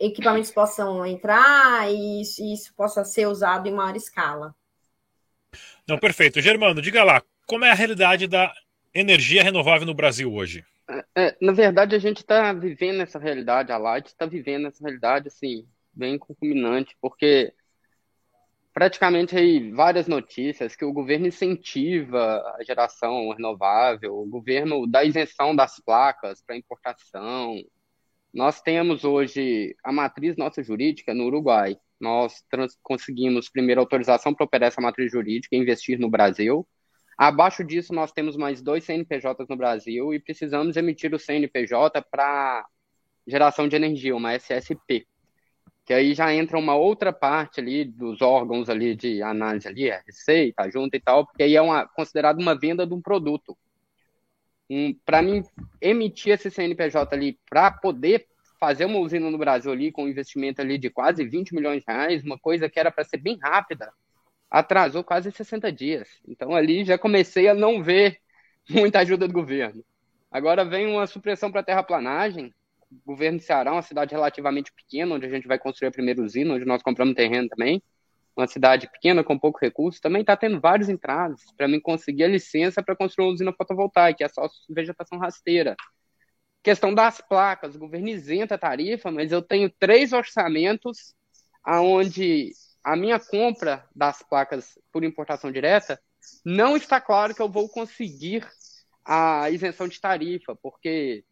equipamentos 0.00 0.50
possam 0.50 1.06
entrar 1.06 1.88
e 1.92 2.22
isso 2.22 2.74
possa 2.76 3.04
ser 3.04 3.28
usado 3.28 3.68
em 3.68 3.72
maior 3.72 3.94
escala. 3.96 4.54
Não, 5.86 5.96
perfeito. 5.96 6.40
Germano, 6.40 6.82
diga 6.82 7.04
lá, 7.04 7.22
como 7.46 7.64
é 7.64 7.70
a 7.70 7.74
realidade 7.74 8.26
da 8.26 8.52
energia 8.92 9.44
renovável 9.44 9.86
no 9.86 9.94
Brasil 9.94 10.32
hoje? 10.32 10.64
É, 10.88 11.04
é, 11.28 11.36
na 11.40 11.52
verdade, 11.52 11.94
a 11.96 11.98
gente 11.98 12.18
está 12.18 12.52
vivendo 12.52 13.00
essa 13.00 13.18
realidade, 13.18 13.72
a 13.72 13.78
Light 13.78 14.06
está 14.08 14.26
vivendo 14.26 14.66
essa 14.66 14.82
realidade, 14.82 15.28
assim, 15.28 15.66
bem 15.92 16.18
concominante, 16.18 16.96
porque 17.00 17.54
praticamente 18.72 19.36
aí 19.36 19.70
várias 19.72 20.08
notícias 20.08 20.74
que 20.76 20.84
o 20.84 20.92
governo 20.92 21.28
incentiva 21.28 22.42
a 22.58 22.64
geração 22.64 23.30
renovável, 23.30 24.18
o 24.18 24.26
governo 24.26 24.86
dá 24.86 25.04
isenção 25.04 25.54
das 25.54 25.80
placas 25.80 26.42
para 26.42 26.56
importação. 26.56 27.56
Nós 28.32 28.60
temos 28.60 29.04
hoje 29.04 29.76
a 29.84 29.92
matriz 29.92 30.36
nossa 30.36 30.62
jurídica 30.62 31.14
no 31.14 31.26
Uruguai. 31.26 31.78
Nós 32.00 32.44
conseguimos 32.82 33.48
primeiro 33.48 33.80
autorização 33.80 34.34
para 34.34 34.44
operar 34.44 34.68
essa 34.68 34.80
matriz 34.80 35.12
jurídica 35.12 35.54
e 35.54 35.58
investir 35.60 35.98
no 35.98 36.10
Brasil. 36.10 36.66
Abaixo 37.16 37.62
disso, 37.64 37.94
nós 37.94 38.12
temos 38.12 38.36
mais 38.36 38.60
dois 38.60 38.84
CNPJs 38.84 39.48
no 39.48 39.56
Brasil 39.56 40.12
e 40.12 40.18
precisamos 40.18 40.76
emitir 40.76 41.14
o 41.14 41.18
CNPJ 41.18 42.02
para 42.10 42.66
geração 43.26 43.68
de 43.68 43.76
energia, 43.76 44.16
uma 44.16 44.34
SSP. 44.34 45.06
Que 45.84 45.92
aí 45.92 46.14
já 46.14 46.34
entra 46.34 46.58
uma 46.58 46.74
outra 46.74 47.12
parte 47.12 47.60
ali 47.60 47.84
dos 47.84 48.22
órgãos 48.22 48.68
ali 48.68 48.96
de 48.96 49.22
análise 49.22 49.68
ali, 49.68 49.90
receita, 49.90 50.70
junta 50.70 50.96
e 50.96 51.00
tal, 51.00 51.26
porque 51.26 51.42
aí 51.42 51.54
é 51.54 51.62
uma, 51.62 51.86
considerado 51.86 52.40
uma 52.40 52.58
venda 52.58 52.86
de 52.86 52.94
um 52.94 53.02
produto. 53.02 53.56
Um, 54.68 54.94
para 55.04 55.20
mim, 55.20 55.44
emitir 55.80 56.32
esse 56.32 56.50
CNPJ 56.50 57.14
ali 57.14 57.38
para 57.48 57.70
poder 57.70 58.26
fazer 58.58 58.86
uma 58.86 58.98
usina 58.98 59.30
no 59.30 59.36
Brasil 59.36 59.70
ali 59.70 59.92
com 59.92 60.04
um 60.04 60.08
investimento 60.08 60.62
ali 60.62 60.78
de 60.78 60.88
quase 60.88 61.22
20 61.22 61.54
milhões 61.54 61.84
de 61.84 61.92
reais, 61.92 62.24
uma 62.24 62.38
coisa 62.38 62.68
que 62.68 62.80
era 62.80 62.90
para 62.90 63.04
ser 63.04 63.18
bem 63.18 63.38
rápida, 63.42 63.92
atrasou 64.54 65.02
quase 65.02 65.32
60 65.32 65.72
dias. 65.72 66.08
Então 66.28 66.54
ali 66.54 66.84
já 66.84 66.96
comecei 66.96 67.48
a 67.48 67.54
não 67.54 67.82
ver 67.82 68.20
muita 68.70 69.00
ajuda 69.00 69.26
do 69.26 69.34
governo. 69.34 69.84
Agora 70.30 70.64
vem 70.64 70.86
uma 70.86 71.08
supressão 71.08 71.50
para 71.50 71.64
terraplanagem. 71.64 72.54
O 72.88 73.00
governo 73.04 73.38
de 73.38 73.44
Ceará, 73.44 73.72
uma 73.72 73.82
cidade 73.82 74.14
relativamente 74.14 74.72
pequena, 74.72 75.16
onde 75.16 75.26
a 75.26 75.28
gente 75.28 75.48
vai 75.48 75.58
construir 75.58 75.88
a 75.88 75.90
primeira 75.92 76.22
usina, 76.22 76.54
onde 76.54 76.64
nós 76.64 76.84
compramos 76.84 77.16
terreno 77.16 77.48
também. 77.48 77.82
Uma 78.36 78.46
cidade 78.46 78.88
pequena, 78.88 79.24
com 79.24 79.36
pouco 79.36 79.58
recurso, 79.60 80.00
também 80.00 80.20
está 80.20 80.36
tendo 80.36 80.60
vários 80.60 80.88
entraves 80.88 81.42
para 81.56 81.66
mim 81.66 81.80
conseguir 81.80 82.22
a 82.22 82.28
licença 82.28 82.80
para 82.80 82.94
construir 82.94 83.26
uma 83.26 83.32
usina 83.32 83.52
fotovoltaica, 83.52 84.18
que 84.18 84.24
é 84.24 84.28
só 84.28 84.48
vegetação 84.70 85.18
rasteira. 85.18 85.74
Questão 86.62 86.94
das 86.94 87.20
placas, 87.20 87.74
o 87.74 87.78
governo 87.80 88.08
isenta 88.08 88.54
a 88.54 88.58
tarifa, 88.58 89.10
mas 89.10 89.32
eu 89.32 89.42
tenho 89.42 89.68
três 89.80 90.12
orçamentos 90.12 91.12
aonde 91.64 92.52
a 92.84 92.94
minha 92.94 93.18
compra 93.18 93.88
das 93.96 94.22
placas 94.22 94.78
por 94.92 95.02
importação 95.02 95.50
direta 95.50 95.98
não 96.44 96.76
está 96.76 97.00
claro 97.00 97.34
que 97.34 97.40
eu 97.40 97.48
vou 97.48 97.68
conseguir 97.68 98.46
a 99.04 99.50
isenção 99.50 99.88
de 99.88 100.00
tarifa, 100.00 100.54
porque 100.56 101.24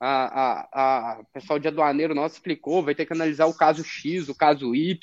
a, 0.00 0.42
a, 0.42 1.12
a 1.12 1.24
pessoal 1.32 1.58
de 1.58 1.68
aduaneiro 1.68 2.14
nosso 2.14 2.36
explicou, 2.36 2.84
vai 2.84 2.94
ter 2.94 3.06
que 3.06 3.12
analisar 3.12 3.46
o 3.46 3.54
caso 3.54 3.82
X, 3.84 4.28
o 4.28 4.34
caso 4.34 4.74
Y 4.74 4.98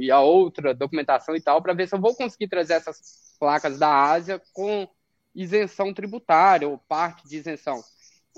e 0.00 0.10
a 0.10 0.20
outra 0.20 0.74
documentação 0.74 1.34
e 1.36 1.40
tal, 1.40 1.62
para 1.62 1.74
ver 1.74 1.88
se 1.88 1.94
eu 1.94 2.00
vou 2.00 2.14
conseguir 2.14 2.48
trazer 2.48 2.74
essas 2.74 3.36
placas 3.38 3.78
da 3.78 4.10
Ásia 4.10 4.40
com 4.52 4.88
isenção 5.34 5.92
tributária 5.92 6.68
ou 6.68 6.78
parte 6.78 7.28
de 7.28 7.36
isenção. 7.36 7.82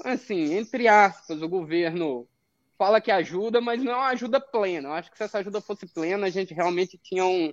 Assim, 0.04 0.54
entre 0.54 0.88
aspas, 0.88 1.42
o 1.42 1.48
governo 1.48 2.26
fala 2.80 2.98
que 2.98 3.10
ajuda, 3.10 3.60
mas 3.60 3.84
não 3.84 3.92
é 3.92 3.96
uma 3.96 4.08
ajuda 4.08 4.40
plena. 4.40 4.88
Eu 4.88 4.92
acho 4.94 5.10
que 5.10 5.18
se 5.18 5.24
essa 5.24 5.38
ajuda 5.38 5.60
fosse 5.60 5.86
plena, 5.86 6.26
a 6.26 6.30
gente 6.30 6.54
realmente 6.54 6.96
tinha 6.96 7.26
um 7.26 7.52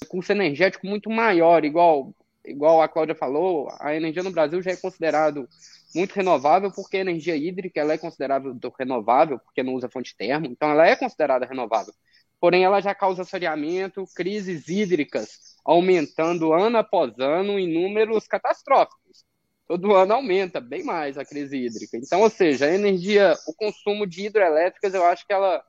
recurso 0.00 0.30
energético 0.30 0.86
muito 0.86 1.10
maior, 1.10 1.64
igual 1.64 2.14
igual 2.44 2.80
a 2.80 2.88
Cláudia 2.88 3.14
falou, 3.14 3.68
a 3.80 3.94
energia 3.94 4.22
no 4.22 4.30
Brasil 4.30 4.62
já 4.62 4.70
é 4.70 4.76
considerado 4.76 5.48
muito 5.94 6.12
renovável 6.12 6.70
porque 6.72 6.96
a 6.96 7.00
energia 7.00 7.36
hídrica 7.36 7.80
ela 7.80 7.92
é 7.92 7.98
considerada 7.98 8.48
renovável 8.78 9.38
porque 9.40 9.64
não 9.64 9.74
usa 9.74 9.88
fonte 9.88 10.16
termo, 10.16 10.46
então 10.46 10.70
ela 10.70 10.86
é 10.86 10.94
considerada 10.94 11.44
renovável. 11.44 11.92
Porém, 12.40 12.64
ela 12.64 12.80
já 12.80 12.94
causa 12.94 13.24
saneamento, 13.24 14.04
crises 14.14 14.68
hídricas 14.68 15.56
aumentando 15.64 16.52
ano 16.52 16.78
após 16.78 17.18
ano 17.18 17.58
em 17.58 17.72
números 17.72 18.28
catastróficos 18.28 19.24
todo 19.72 19.94
ano 19.94 20.12
aumenta 20.12 20.60
bem 20.60 20.84
mais 20.84 21.16
a 21.16 21.24
crise 21.24 21.56
hídrica. 21.56 21.96
Então, 21.96 22.20
ou 22.20 22.28
seja, 22.28 22.66
a 22.66 22.74
energia, 22.74 23.32
o 23.46 23.54
consumo 23.54 24.06
de 24.06 24.26
hidrelétricas, 24.26 24.92
eu 24.92 25.02
acho 25.06 25.26
que 25.26 25.32
ela 25.32 25.64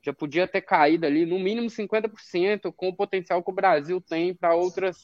já 0.00 0.12
podia 0.12 0.46
ter 0.46 0.60
caído 0.60 1.04
ali 1.04 1.26
no 1.26 1.40
mínimo 1.40 1.68
50% 1.68 2.72
com 2.72 2.88
o 2.88 2.94
potencial 2.94 3.42
que 3.42 3.50
o 3.50 3.54
Brasil 3.54 4.00
tem 4.00 4.32
para 4.32 4.54
outras 4.54 4.96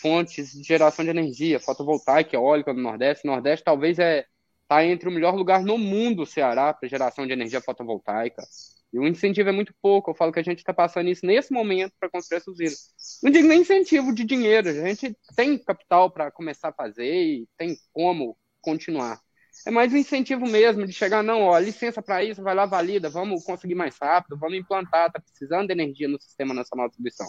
fontes 0.00 0.52
de 0.52 0.62
geração 0.62 1.04
de 1.04 1.10
energia, 1.10 1.60
fotovoltaica, 1.60 2.34
eólica 2.34 2.72
no 2.72 2.80
Nordeste. 2.80 3.28
O 3.28 3.30
Nordeste 3.30 3.62
talvez 3.62 3.98
é 3.98 4.24
tá 4.66 4.82
entre 4.82 5.06
o 5.06 5.12
melhor 5.12 5.34
lugar 5.34 5.62
no 5.62 5.76
mundo, 5.76 6.22
o 6.22 6.26
Ceará, 6.26 6.72
para 6.72 6.88
geração 6.88 7.26
de 7.26 7.34
energia 7.34 7.60
fotovoltaica. 7.60 8.42
E 8.94 8.98
o 8.98 9.08
incentivo 9.08 9.48
é 9.48 9.52
muito 9.52 9.74
pouco. 9.82 10.12
Eu 10.12 10.14
falo 10.14 10.32
que 10.32 10.38
a 10.38 10.42
gente 10.42 10.58
está 10.58 10.72
passando 10.72 11.10
isso 11.10 11.26
nesse 11.26 11.52
momento 11.52 11.92
para 11.98 12.08
construir 12.08 12.38
essa 12.38 12.48
usina. 12.48 12.70
Não 13.24 13.32
digo 13.32 13.48
nem 13.48 13.62
incentivo 13.62 14.14
de 14.14 14.22
dinheiro, 14.22 14.68
a 14.68 14.72
gente 14.72 15.16
tem 15.34 15.58
capital 15.58 16.08
para 16.12 16.30
começar 16.30 16.68
a 16.68 16.72
fazer 16.72 17.12
e 17.12 17.48
tem 17.58 17.76
como 17.92 18.38
continuar. 18.60 19.20
É 19.66 19.70
mais 19.72 19.92
um 19.92 19.96
incentivo 19.96 20.46
mesmo 20.46 20.86
de 20.86 20.92
chegar, 20.92 21.24
não, 21.24 21.42
ó, 21.42 21.58
licença 21.58 22.00
para 22.00 22.22
isso, 22.22 22.40
vai 22.40 22.54
lá, 22.54 22.66
valida, 22.66 23.10
vamos 23.10 23.42
conseguir 23.42 23.74
mais 23.74 23.98
rápido, 23.98 24.38
vamos 24.38 24.58
implantar, 24.58 25.08
está 25.08 25.18
precisando 25.18 25.66
de 25.66 25.72
energia 25.72 26.06
no 26.06 26.20
Sistema 26.20 26.54
Nacional 26.54 26.86
de 26.86 26.90
Distribuição. 26.92 27.26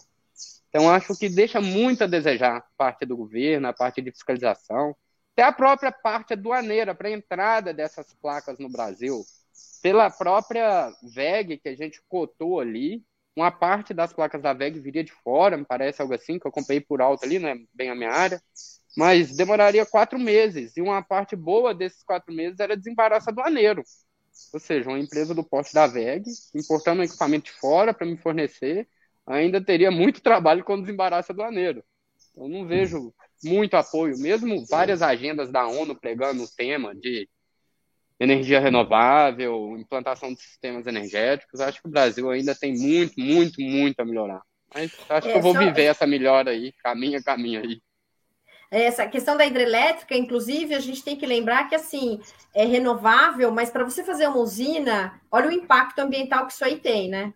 Então, 0.69 0.87
acho 0.91 1.17
que 1.17 1.29
deixa 1.29 1.59
muito 1.59 2.03
a 2.03 2.07
desejar 2.07 2.63
parte 2.77 3.07
do 3.07 3.17
governo, 3.17 3.67
a 3.67 3.73
parte 3.73 4.03
de 4.03 4.11
fiscalização, 4.11 4.95
até 5.33 5.41
a 5.41 5.51
própria 5.51 5.91
parte 5.91 6.33
aduaneira 6.33 6.93
para 6.93 7.07
a 7.07 7.11
entrada 7.11 7.73
dessas 7.73 8.13
placas 8.21 8.59
no 8.59 8.69
Brasil 8.69 9.23
pela 9.81 10.09
própria 10.09 10.91
VEG 11.03 11.57
que 11.57 11.69
a 11.69 11.75
gente 11.75 12.01
cotou 12.07 12.59
ali, 12.59 13.03
uma 13.35 13.51
parte 13.51 13.93
das 13.93 14.13
placas 14.13 14.41
da 14.41 14.53
VEG 14.53 14.79
viria 14.79 15.03
de 15.03 15.11
fora, 15.11 15.57
me 15.57 15.65
parece 15.65 16.01
algo 16.01 16.13
assim, 16.13 16.39
que 16.39 16.47
eu 16.47 16.51
comprei 16.51 16.79
por 16.79 17.01
alto 17.01 17.25
ali, 17.25 17.37
não 17.37 17.49
é 17.49 17.55
bem 17.73 17.89
a 17.89 17.95
minha 17.95 18.11
área, 18.11 18.41
mas 18.97 19.35
demoraria 19.35 19.85
quatro 19.85 20.17
meses, 20.17 20.75
e 20.77 20.81
uma 20.81 21.01
parte 21.01 21.35
boa 21.35 21.73
desses 21.73 22.01
quatro 22.01 22.33
meses 22.33 22.59
era 22.59 22.77
desembaraço 22.77 23.29
aduaneiro. 23.29 23.83
Ou 24.53 24.59
seja, 24.59 24.89
uma 24.89 24.99
empresa 24.99 25.35
do 25.35 25.43
porte 25.43 25.73
da 25.73 25.85
VEG, 25.85 26.23
importando 26.55 27.01
um 27.01 27.05
equipamento 27.05 27.45
de 27.45 27.59
fora 27.59 27.93
para 27.93 28.07
me 28.07 28.17
fornecer, 28.17 28.87
ainda 29.25 29.63
teria 29.63 29.91
muito 29.91 30.21
trabalho 30.21 30.63
com 30.63 30.79
desembaraço 30.79 31.31
aduaneiro. 31.31 31.83
Eu 32.35 32.47
não 32.47 32.65
vejo 32.65 33.13
muito 33.43 33.75
apoio, 33.75 34.17
mesmo 34.17 34.65
várias 34.65 35.01
agendas 35.01 35.51
da 35.51 35.67
ONU 35.67 35.95
pregando 35.95 36.43
o 36.43 36.47
tema 36.47 36.95
de 36.95 37.29
energia 38.19 38.59
renovável, 38.59 39.77
implantação 39.77 40.33
de 40.33 40.41
sistemas 40.41 40.87
energéticos. 40.87 41.59
Acho 41.59 41.81
que 41.81 41.87
o 41.87 41.91
Brasil 41.91 42.29
ainda 42.29 42.55
tem 42.55 42.73
muito, 42.77 43.19
muito, 43.19 43.61
muito 43.61 43.99
a 43.99 44.05
melhorar. 44.05 44.41
Mas 44.73 44.91
acho 45.09 45.27
é, 45.27 45.31
que 45.31 45.37
eu 45.37 45.41
vou 45.41 45.53
só... 45.53 45.59
viver 45.59 45.85
essa 45.85 46.07
melhora 46.07 46.51
aí, 46.51 46.73
caminho 46.83 47.19
a 47.19 47.23
caminho 47.23 47.61
aí. 47.61 47.81
Essa 48.71 49.07
questão 49.07 49.37
da 49.37 49.45
hidrelétrica, 49.45 50.17
inclusive, 50.17 50.73
a 50.73 50.79
gente 50.79 51.03
tem 51.03 51.15
que 51.15 51.25
lembrar 51.25 51.69
que 51.69 51.75
assim 51.75 52.19
é 52.53 52.65
renovável, 52.65 53.51
mas 53.51 53.69
para 53.69 53.83
você 53.83 54.03
fazer 54.03 54.27
uma 54.27 54.39
usina, 54.39 55.21
olha 55.31 55.49
o 55.49 55.51
impacto 55.51 55.99
ambiental 55.99 56.47
que 56.47 56.53
isso 56.53 56.65
aí 56.65 56.77
tem, 56.77 57.07
né? 57.07 57.33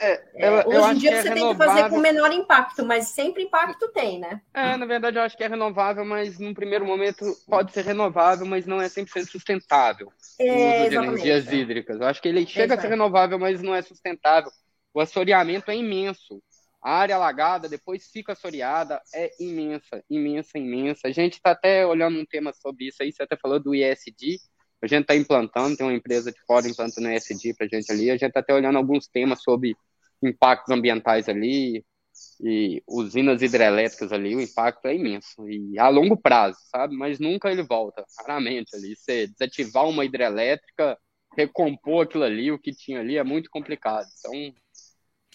É, 0.00 0.22
eu, 0.34 0.58
é, 0.58 0.66
Hoje 0.66 0.90
em 0.90 0.98
dia 0.98 1.22
você 1.22 1.28
é 1.28 1.34
tem 1.34 1.48
que 1.48 1.56
fazer 1.56 1.88
com 1.88 1.98
menor 1.98 2.32
impacto, 2.32 2.84
mas 2.84 3.08
sempre 3.08 3.42
impacto 3.44 3.88
tem, 3.92 4.18
né? 4.18 4.40
É, 4.54 4.76
na 4.76 4.86
verdade 4.86 5.18
eu 5.18 5.22
acho 5.22 5.36
que 5.36 5.44
é 5.44 5.48
renovável, 5.48 6.04
mas 6.04 6.38
num 6.38 6.54
primeiro 6.54 6.84
momento 6.84 7.24
pode 7.48 7.72
ser 7.72 7.84
renovável, 7.84 8.46
mas 8.46 8.66
não 8.66 8.80
é 8.80 8.86
100% 8.86 9.26
sustentável. 9.26 10.12
É, 10.40 10.52
o 10.52 10.80
uso 10.80 10.90
de 10.90 10.96
energias 10.96 11.48
é. 11.48 11.54
hídricas. 11.54 12.00
Eu 12.00 12.06
acho 12.06 12.22
que 12.22 12.28
ele 12.28 12.46
chega 12.46 12.74
a 12.74 12.80
ser 12.80 12.88
renovável, 12.88 13.38
mas 13.38 13.62
não 13.62 13.74
é 13.74 13.82
sustentável. 13.82 14.50
O 14.94 15.00
assoreamento 15.00 15.70
é 15.70 15.76
imenso. 15.76 16.42
A 16.82 16.96
área 16.96 17.14
alagada, 17.14 17.68
depois 17.68 18.10
fica 18.10 18.32
assoreada, 18.32 19.00
é 19.14 19.30
imensa, 19.38 20.02
imensa, 20.10 20.58
imensa. 20.58 21.06
A 21.06 21.12
gente 21.12 21.34
está 21.34 21.52
até 21.52 21.86
olhando 21.86 22.18
um 22.18 22.26
tema 22.26 22.52
sobre 22.52 22.88
isso 22.88 23.02
aí, 23.02 23.12
você 23.12 23.22
até 23.22 23.36
falou 23.36 23.60
do 23.60 23.72
ISD, 23.72 24.40
a 24.82 24.88
gente 24.88 25.02
está 25.02 25.14
implantando, 25.14 25.76
tem 25.76 25.86
uma 25.86 25.94
empresa 25.94 26.32
de 26.32 26.40
fora 26.46 26.68
implantando 26.68 27.08
ESG 27.08 27.54
para 27.54 27.66
a 27.66 27.68
gente 27.68 27.90
ali. 27.92 28.10
A 28.10 28.14
gente 28.14 28.26
está 28.26 28.40
até 28.40 28.52
olhando 28.52 28.78
alguns 28.78 29.06
temas 29.06 29.42
sobre 29.42 29.76
impactos 30.22 30.74
ambientais 30.74 31.28
ali 31.28 31.84
e 32.40 32.82
usinas 32.86 33.42
hidrelétricas 33.42 34.12
ali. 34.12 34.34
O 34.34 34.40
impacto 34.40 34.86
é 34.86 34.94
imenso 34.94 35.48
e 35.48 35.78
a 35.78 35.88
longo 35.88 36.16
prazo, 36.16 36.58
sabe? 36.70 36.96
Mas 36.96 37.18
nunca 37.18 37.50
ele 37.50 37.62
volta, 37.62 38.04
raramente 38.18 38.74
ali. 38.74 38.96
Você 38.96 39.28
desativar 39.28 39.88
uma 39.88 40.04
hidrelétrica, 40.04 40.98
recompor 41.36 42.04
aquilo 42.04 42.24
ali, 42.24 42.50
o 42.50 42.58
que 42.58 42.72
tinha 42.72 43.00
ali, 43.00 43.16
é 43.16 43.24
muito 43.24 43.50
complicado. 43.50 44.06
Então, 44.18 44.54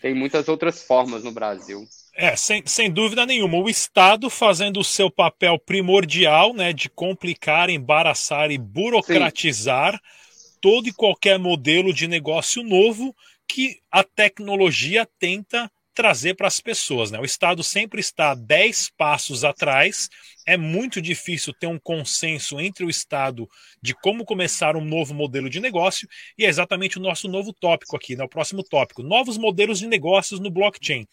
tem 0.02 0.14
muitas 0.14 0.48
outras 0.48 0.84
formas 0.84 1.24
no 1.24 1.32
Brasil. 1.32 1.82
É, 2.20 2.36
sem, 2.36 2.64
sem 2.66 2.90
dúvida 2.92 3.28
nenhuma. 3.28 3.60
O 3.60 3.70
Estado 3.70 4.28
fazendo 4.28 4.80
o 4.80 4.84
seu 4.84 5.10
papel 5.12 5.60
primordial, 5.60 6.52
né, 6.52 6.74
de 6.74 6.90
complicar, 6.90 7.70
embaraçar 7.70 8.50
e 8.50 8.58
burocratizar 8.58 9.94
Sim. 9.94 10.58
todo 10.60 10.90
e 10.90 10.94
qualquer 10.94 11.38
modelo 11.38 11.94
de 11.94 12.08
negócio 12.08 12.64
novo 12.64 13.16
que 13.48 13.80
a 13.92 14.04
tecnologia 14.04 15.08
tenta 15.20 15.72
trazer 15.94 16.34
para 16.34 16.48
as 16.48 16.60
pessoas. 16.60 17.12
Né? 17.12 17.20
O 17.20 17.26
Estado 17.26 17.64
sempre 17.64 18.00
está 18.00 18.34
dez 18.34 18.90
passos 18.98 19.44
atrás. 19.44 20.10
É 20.44 20.58
muito 20.58 21.00
difícil 21.00 21.54
ter 21.54 21.68
um 21.68 21.78
consenso 21.78 22.60
entre 22.60 22.84
o 22.84 22.90
Estado 22.90 23.48
de 23.80 23.94
como 23.94 24.26
começar 24.26 24.76
um 24.76 24.84
novo 24.84 25.14
modelo 25.14 25.52
de 25.52 25.60
negócio, 25.60 26.08
e 26.36 26.46
é 26.46 26.50
exatamente 26.50 26.98
o 26.98 27.02
nosso 27.02 27.28
novo 27.28 27.54
tópico 27.54 27.96
aqui, 27.96 28.16
né? 28.16 28.24
o 28.24 28.30
próximo 28.30 28.64
tópico: 28.64 29.04
novos 29.04 29.38
modelos 29.38 29.78
de 29.78 29.86
negócios 29.86 30.40
no 30.40 30.50
blockchain 30.50 31.06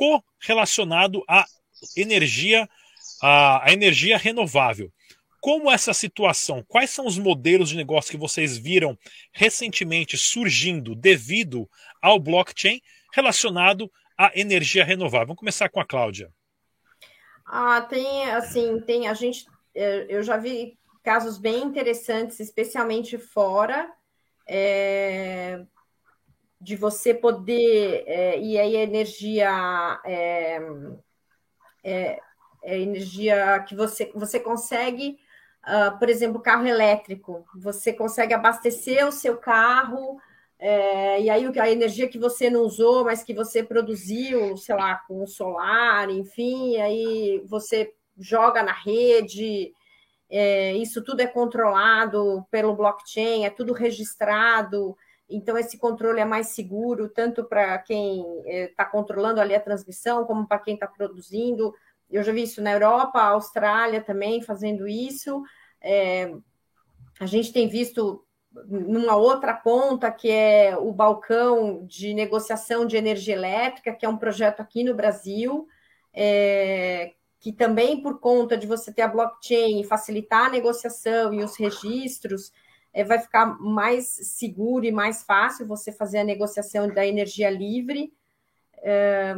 correlacionado 0.00 1.22
à 1.28 1.44
energia, 1.94 2.66
à, 3.22 3.68
à 3.68 3.72
energia 3.72 4.16
renovável. 4.16 4.90
Como 5.42 5.70
essa 5.70 5.92
situação? 5.92 6.64
Quais 6.66 6.88
são 6.88 7.06
os 7.06 7.18
modelos 7.18 7.68
de 7.68 7.76
negócio 7.76 8.10
que 8.10 8.16
vocês 8.16 8.56
viram 8.56 8.98
recentemente 9.32 10.16
surgindo 10.16 10.94
devido 10.94 11.68
ao 12.00 12.18
blockchain 12.18 12.80
relacionado 13.12 13.90
à 14.16 14.30
energia 14.34 14.84
renovável? 14.84 15.28
Vamos 15.28 15.40
começar 15.40 15.68
com 15.68 15.80
a 15.80 15.86
Cláudia. 15.86 16.30
Ah, 17.44 17.82
tem 17.82 18.30
assim, 18.30 18.80
tem 18.80 19.06
a 19.06 19.12
gente, 19.12 19.44
é, 19.74 20.06
eu 20.08 20.22
já 20.22 20.36
vi 20.36 20.78
casos 21.02 21.36
bem 21.36 21.62
interessantes, 21.62 22.40
especialmente 22.40 23.18
fora, 23.18 23.90
é, 24.46 25.62
de 26.60 26.76
você 26.76 27.14
poder, 27.14 28.04
é, 28.06 28.38
e 28.38 28.58
aí 28.58 28.76
a 28.76 28.82
energia 28.82 30.00
é, 30.04 30.60
é, 31.82 32.20
é 32.62 32.78
energia 32.78 33.60
que 33.66 33.74
você, 33.74 34.12
você 34.14 34.38
consegue, 34.38 35.18
uh, 35.64 35.98
por 35.98 36.10
exemplo, 36.10 36.42
carro 36.42 36.66
elétrico, 36.66 37.46
você 37.54 37.92
consegue 37.92 38.34
abastecer 38.34 39.06
o 39.06 39.12
seu 39.12 39.38
carro, 39.38 40.20
é, 40.58 41.22
e 41.22 41.30
aí 41.30 41.50
a 41.58 41.70
energia 41.70 42.06
que 42.06 42.18
você 42.18 42.50
não 42.50 42.62
usou, 42.62 43.04
mas 43.04 43.22
que 43.22 43.32
você 43.32 43.62
produziu, 43.62 44.54
sei 44.58 44.74
lá, 44.74 44.96
com 45.08 45.22
o 45.22 45.26
solar, 45.26 46.10
enfim, 46.10 46.76
aí 46.76 47.42
você 47.46 47.94
joga 48.18 48.62
na 48.62 48.72
rede, 48.72 49.72
é, 50.28 50.74
isso 50.74 51.02
tudo 51.02 51.20
é 51.20 51.26
controlado 51.26 52.46
pelo 52.50 52.76
blockchain, 52.76 53.46
é 53.46 53.50
tudo 53.50 53.72
registrado, 53.72 54.94
então 55.30 55.56
esse 55.56 55.78
controle 55.78 56.20
é 56.20 56.24
mais 56.24 56.48
seguro, 56.48 57.08
tanto 57.08 57.44
para 57.44 57.78
quem 57.78 58.24
está 58.46 58.82
é, 58.82 58.86
controlando 58.86 59.40
ali 59.40 59.54
a 59.54 59.60
transmissão, 59.60 60.24
como 60.24 60.46
para 60.46 60.58
quem 60.58 60.74
está 60.74 60.86
produzindo. 60.86 61.72
Eu 62.10 62.22
já 62.22 62.32
vi 62.32 62.42
isso 62.42 62.60
na 62.60 62.72
Europa, 62.72 63.20
Austrália 63.20 64.02
também 64.02 64.42
fazendo 64.42 64.88
isso. 64.88 65.42
É, 65.80 66.34
a 67.20 67.26
gente 67.26 67.52
tem 67.52 67.68
visto 67.68 68.24
numa 68.66 69.14
outra 69.14 69.54
ponta, 69.54 70.10
que 70.10 70.28
é 70.28 70.76
o 70.76 70.92
balcão 70.92 71.86
de 71.86 72.12
negociação 72.12 72.84
de 72.84 72.96
energia 72.96 73.34
elétrica, 73.34 73.92
que 73.92 74.04
é 74.04 74.08
um 74.08 74.16
projeto 74.16 74.60
aqui 74.60 74.82
no 74.82 74.94
Brasil, 74.94 75.68
é, 76.12 77.12
que 77.38 77.52
também 77.52 78.02
por 78.02 78.18
conta 78.18 78.56
de 78.56 78.66
você 78.66 78.92
ter 78.92 79.02
a 79.02 79.08
blockchain, 79.08 79.84
facilitar 79.84 80.46
a 80.46 80.50
negociação 80.50 81.32
e 81.32 81.44
os 81.44 81.56
registros, 81.56 82.52
é, 82.92 83.04
vai 83.04 83.18
ficar 83.18 83.46
mais 83.60 84.06
seguro 84.06 84.84
e 84.84 84.92
mais 84.92 85.22
fácil 85.22 85.66
você 85.66 85.92
fazer 85.92 86.18
a 86.18 86.24
negociação 86.24 86.88
da 86.88 87.06
energia 87.06 87.50
livre. 87.50 88.12
É, 88.78 89.34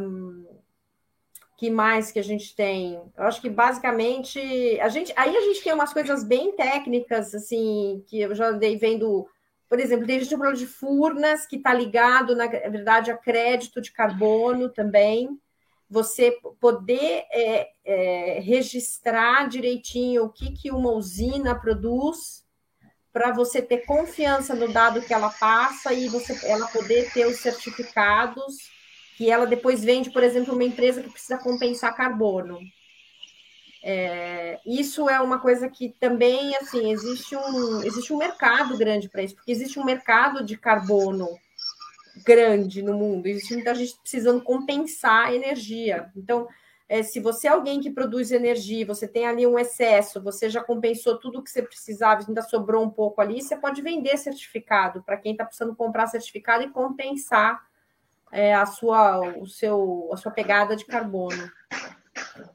que 1.63 1.69
mais 1.69 2.11
que 2.11 2.19
a 2.19 2.23
gente 2.23 2.53
tem? 2.53 3.01
Eu 3.17 3.23
acho 3.23 3.39
que 3.39 3.49
basicamente 3.49 4.37
a 4.81 4.89
gente 4.89 5.13
aí 5.15 5.33
a 5.33 5.39
gente 5.39 5.63
tem 5.63 5.71
umas 5.71 5.93
coisas 5.93 6.21
bem 6.21 6.51
técnicas 6.57 7.33
assim 7.33 8.03
que 8.05 8.19
eu 8.19 8.35
já 8.35 8.49
andei 8.49 8.75
vendo, 8.75 9.25
por 9.69 9.79
exemplo, 9.79 10.05
tem 10.05 10.19
gente 10.19 10.35
falando 10.35 10.57
de 10.57 10.67
furnas 10.67 11.45
que 11.45 11.55
está 11.55 11.73
ligado 11.73 12.35
na 12.35 12.47
verdade 12.47 13.11
a 13.11 13.17
crédito 13.17 13.79
de 13.79 13.93
carbono 13.93 14.67
também 14.67 15.39
você 15.89 16.37
poder 16.59 17.23
é, 17.31 17.69
é, 17.85 18.39
registrar 18.41 19.47
direitinho 19.47 20.25
o 20.25 20.29
que, 20.29 20.51
que 20.51 20.69
uma 20.69 20.91
usina 20.91 21.55
produz 21.55 22.42
para 23.13 23.31
você 23.31 23.61
ter 23.61 23.85
confiança 23.85 24.55
no 24.55 24.67
dado 24.67 25.01
que 25.01 25.13
ela 25.13 25.29
passa 25.29 25.93
e 25.93 26.09
você, 26.09 26.35
ela 26.47 26.67
poder 26.67 27.13
ter 27.13 27.27
os 27.27 27.37
certificados 27.37 28.71
que 29.15 29.29
ela 29.29 29.45
depois 29.45 29.83
vende, 29.83 30.09
por 30.09 30.23
exemplo, 30.23 30.55
uma 30.55 30.63
empresa 30.63 31.03
que 31.03 31.11
precisa 31.11 31.37
compensar 31.37 31.95
carbono. 31.95 32.59
É, 33.83 34.59
isso 34.65 35.07
é 35.07 35.21
uma 35.21 35.39
coisa 35.39 35.69
que 35.69 35.89
também, 35.99 36.55
assim, 36.55 36.91
existe 36.91 37.35
um, 37.35 37.83
existe 37.83 38.11
um 38.11 38.17
mercado 38.17 38.75
grande 38.77 39.07
para 39.07 39.21
isso, 39.21 39.35
porque 39.35 39.51
existe 39.51 39.79
um 39.79 39.85
mercado 39.85 40.43
de 40.43 40.57
carbono 40.57 41.27
grande 42.25 42.81
no 42.81 42.93
mundo. 42.93 43.27
Existe 43.27 43.53
muita 43.53 43.75
gente 43.75 43.95
precisando 44.01 44.41
compensar 44.41 45.27
a 45.27 45.35
energia. 45.35 46.09
Então, 46.15 46.47
é, 46.87 47.01
se 47.01 47.19
você 47.19 47.47
é 47.47 47.51
alguém 47.51 47.79
que 47.79 47.89
produz 47.89 48.31
energia, 48.31 48.85
você 48.85 49.07
tem 49.07 49.25
ali 49.25 49.47
um 49.47 49.57
excesso, 49.57 50.21
você 50.21 50.49
já 50.49 50.63
compensou 50.63 51.17
tudo 51.17 51.41
que 51.41 51.49
você 51.49 51.61
precisava, 51.61 52.23
ainda 52.27 52.41
sobrou 52.41 52.83
um 52.83 52.89
pouco 52.89 53.21
ali, 53.21 53.41
você 53.41 53.55
pode 53.55 53.81
vender 53.81 54.17
certificado 54.17 55.01
para 55.03 55.17
quem 55.17 55.31
está 55.31 55.45
precisando 55.45 55.75
comprar 55.75 56.07
certificado 56.07 56.63
e 56.63 56.69
compensar 56.69 57.65
é, 58.31 58.53
a 58.53 58.65
sua, 58.65 59.19
o 59.37 59.47
seu, 59.47 60.09
a 60.11 60.17
sua 60.17 60.31
pegada 60.31 60.75
de 60.75 60.85
carbono. 60.85 61.49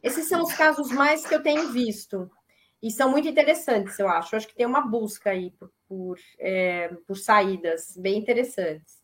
Esses 0.03 0.29
são 0.29 0.43
os 0.43 0.53
casos 0.53 0.91
mais 0.91 1.27
que 1.27 1.35
eu 1.35 1.43
tenho 1.43 1.71
visto. 1.71 2.31
E 2.81 2.93
são 2.93 3.11
muito 3.11 3.27
interessantes, 3.27 3.99
eu 3.99 4.09
acho. 4.09 4.35
Eu 4.35 4.37
acho 4.37 4.49
que 4.49 4.55
tem 4.55 4.67
uma 4.67 4.81
busca 4.81 5.31
aí 5.31 5.51
por, 5.51 5.73
por, 5.89 6.19
é, 6.39 6.89
por 7.07 7.17
saídas 7.17 7.97
bem 7.97 8.19
interessantes. 8.19 8.98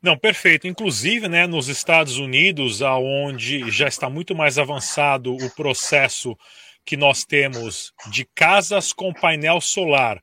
Não, 0.00 0.16
perfeito. 0.16 0.68
Inclusive, 0.68 1.28
né, 1.28 1.46
nos 1.46 1.68
Estados 1.68 2.18
Unidos, 2.18 2.82
aonde 2.82 3.68
já 3.70 3.88
está 3.88 4.08
muito 4.08 4.34
mais 4.34 4.58
avançado 4.58 5.34
o 5.34 5.50
processo 5.50 6.36
que 6.84 6.96
nós 6.96 7.24
temos 7.24 7.92
de 8.10 8.24
casas 8.34 8.92
com 8.92 9.12
painel 9.12 9.60
solar, 9.60 10.22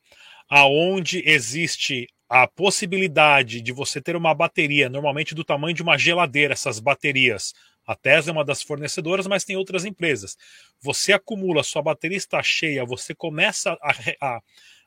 aonde 0.50 1.22
existe 1.26 2.08
a 2.30 2.48
possibilidade 2.48 3.62
de 3.62 3.72
você 3.72 4.02
ter 4.02 4.16
uma 4.16 4.34
bateria, 4.34 4.90
normalmente 4.90 5.36
do 5.36 5.44
tamanho 5.44 5.76
de 5.76 5.84
uma 5.84 5.98
geladeira, 5.98 6.54
essas 6.54 6.80
baterias. 6.80 7.54
A 7.86 7.96
Tesla 7.96 8.32
é 8.32 8.34
uma 8.34 8.44
das 8.44 8.64
fornecedoras, 8.64 9.28
mas 9.28 9.44
tem 9.44 9.56
outras 9.56 9.86
empresas. 9.86 10.36
Você 10.82 11.14
acumula, 11.14 11.62
sua 11.62 11.84
bateria 11.84 12.18
está 12.18 12.42
cheia, 12.42 12.84
você 12.84 13.14
começa 13.14 13.78
a, 13.80 13.92
a, 14.20 14.42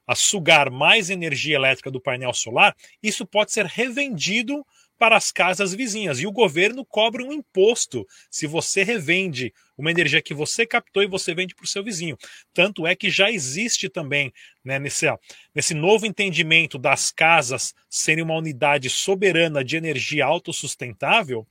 a 0.09 0.14
sugar 0.14 0.71
mais 0.71 1.11
energia 1.11 1.55
elétrica 1.55 1.90
do 1.90 2.01
painel 2.01 2.33
solar, 2.33 2.75
isso 3.03 3.27
pode 3.27 3.53
ser 3.53 3.66
revendido 3.66 4.64
para 4.99 5.16
as 5.16 5.31
casas 5.31 5.73
vizinhas. 5.73 6.18
E 6.18 6.27
o 6.27 6.33
governo 6.33 6.85
cobra 6.85 7.23
um 7.23 7.33
imposto 7.33 8.07
se 8.31 8.47
você 8.47 8.83
revende 8.83 9.53
uma 9.77 9.90
energia 9.90 10.21
que 10.21 10.35
você 10.35 10.66
captou 10.66 11.03
e 11.03 11.07
você 11.07 11.33
vende 11.35 11.55
para 11.55 11.64
o 11.64 11.68
seu 11.68 11.85
vizinho. 11.85 12.18
Tanto 12.53 12.87
é 12.87 12.97
que 12.97 13.09
já 13.11 13.31
existe 13.31 13.88
também, 13.88 14.33
né, 14.64 14.79
nesse, 14.79 15.07
nesse 15.55 15.73
novo 15.73 16.05
entendimento 16.05 16.79
das 16.79 17.12
casas 17.12 17.75
serem 17.88 18.25
uma 18.25 18.35
unidade 18.35 18.90
soberana 18.90 19.62
de 19.62 19.77
energia 19.77 20.25
autossustentável, 20.25 21.47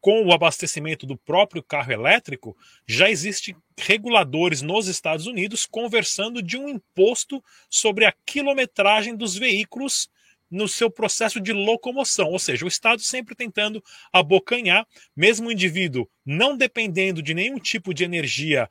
com 0.00 0.24
o 0.24 0.32
abastecimento 0.32 1.06
do 1.06 1.16
próprio 1.16 1.62
carro 1.62 1.92
elétrico, 1.92 2.56
já 2.86 3.10
existem 3.10 3.56
reguladores 3.78 4.62
nos 4.62 4.86
Estados 4.86 5.26
Unidos 5.26 5.66
conversando 5.66 6.42
de 6.42 6.56
um 6.56 6.68
imposto 6.68 7.42
sobre 7.68 8.04
a 8.04 8.14
quilometragem 8.24 9.16
dos 9.16 9.36
veículos 9.36 10.08
no 10.50 10.66
seu 10.66 10.90
processo 10.90 11.40
de 11.40 11.52
locomoção, 11.52 12.30
ou 12.30 12.38
seja, 12.38 12.64
o 12.64 12.68
Estado 12.68 13.02
sempre 13.02 13.34
tentando 13.34 13.82
abocanhar, 14.12 14.86
mesmo 15.14 15.48
o 15.48 15.52
indivíduo 15.52 16.08
não 16.24 16.56
dependendo 16.56 17.22
de 17.22 17.34
nenhum 17.34 17.58
tipo 17.58 17.92
de 17.92 18.04
energia 18.04 18.68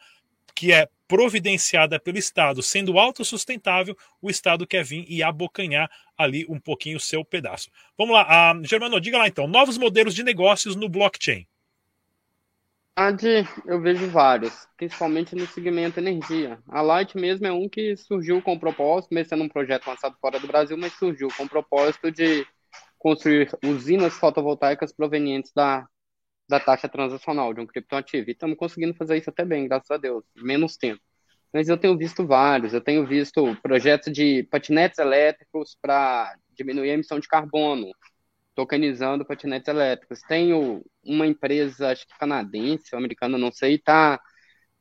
que 0.57 0.73
é 0.73 0.89
providenciada 1.07 1.99
pelo 1.99 2.17
Estado, 2.17 2.63
sendo 2.63 2.97
autossustentável, 2.97 3.95
o 4.19 4.29
Estado 4.29 4.65
quer 4.65 4.83
vir 4.83 5.05
e 5.07 5.21
abocanhar 5.21 5.87
ali 6.17 6.47
um 6.49 6.59
pouquinho 6.59 6.97
o 6.97 6.99
seu 6.99 7.23
pedaço. 7.23 7.69
Vamos 7.95 8.15
lá, 8.15 8.53
uh, 8.53 8.65
Germano, 8.65 8.99
diga 8.99 9.19
lá 9.19 9.27
então, 9.27 9.47
novos 9.47 9.77
modelos 9.77 10.15
de 10.15 10.23
negócios 10.23 10.75
no 10.75 10.89
blockchain 10.89 11.45
verdade, 12.97 13.47
eu 13.67 13.79
vejo 13.79 14.07
vários, 14.07 14.67
principalmente 14.75 15.35
no 15.35 15.45
segmento 15.45 15.99
energia. 15.99 16.57
A 16.67 16.81
Light 16.81 17.15
mesmo 17.15 17.45
é 17.45 17.51
um 17.51 17.69
que 17.69 17.95
surgiu 17.95 18.41
com 18.41 18.53
o 18.53 18.59
propósito, 18.59 19.13
mesmo 19.13 19.29
sendo 19.29 19.43
um 19.43 19.49
projeto 19.49 19.85
lançado 19.85 20.15
fora 20.19 20.39
do 20.39 20.47
Brasil, 20.47 20.75
mas 20.75 20.93
surgiu 20.93 21.27
com 21.37 21.43
o 21.43 21.49
propósito 21.49 22.11
de 22.11 22.43
construir 22.97 23.55
usinas 23.63 24.15
fotovoltaicas 24.15 24.91
provenientes 24.91 25.51
da, 25.53 25.87
da 26.47 26.59
taxa 26.59 26.87
transacional 26.87 27.53
de 27.53 27.61
um 27.61 27.67
criptoativo. 27.67 28.29
E 28.29 28.33
estamos 28.33 28.57
conseguindo 28.57 28.93
fazer 28.93 29.17
isso 29.17 29.29
até 29.29 29.43
bem, 29.43 29.67
graças 29.67 29.91
a 29.91 29.97
Deus, 29.97 30.23
menos 30.35 30.77
tempo. 30.77 31.01
Mas 31.53 31.69
eu 31.69 31.77
tenho 31.77 31.97
visto 31.97 32.25
vários, 32.25 32.73
eu 32.73 32.81
tenho 32.81 33.05
visto 33.05 33.55
projetos 33.61 34.11
de 34.13 34.43
patinetes 34.43 34.99
elétricos 34.99 35.77
para 35.81 36.35
diminuir 36.55 36.91
a 36.91 36.93
emissão 36.93 37.19
de 37.19 37.27
carbono, 37.27 37.91
tokenizando 38.53 39.25
patinetes 39.25 39.67
elétricos. 39.67 40.21
Tenho 40.27 40.83
uma 41.03 41.25
empresa, 41.25 41.89
acho 41.91 42.07
que 42.07 42.17
canadense 42.17 42.89
ou 42.93 42.99
americana, 42.99 43.37
não 43.37 43.51
sei, 43.51 43.75
está 43.75 44.19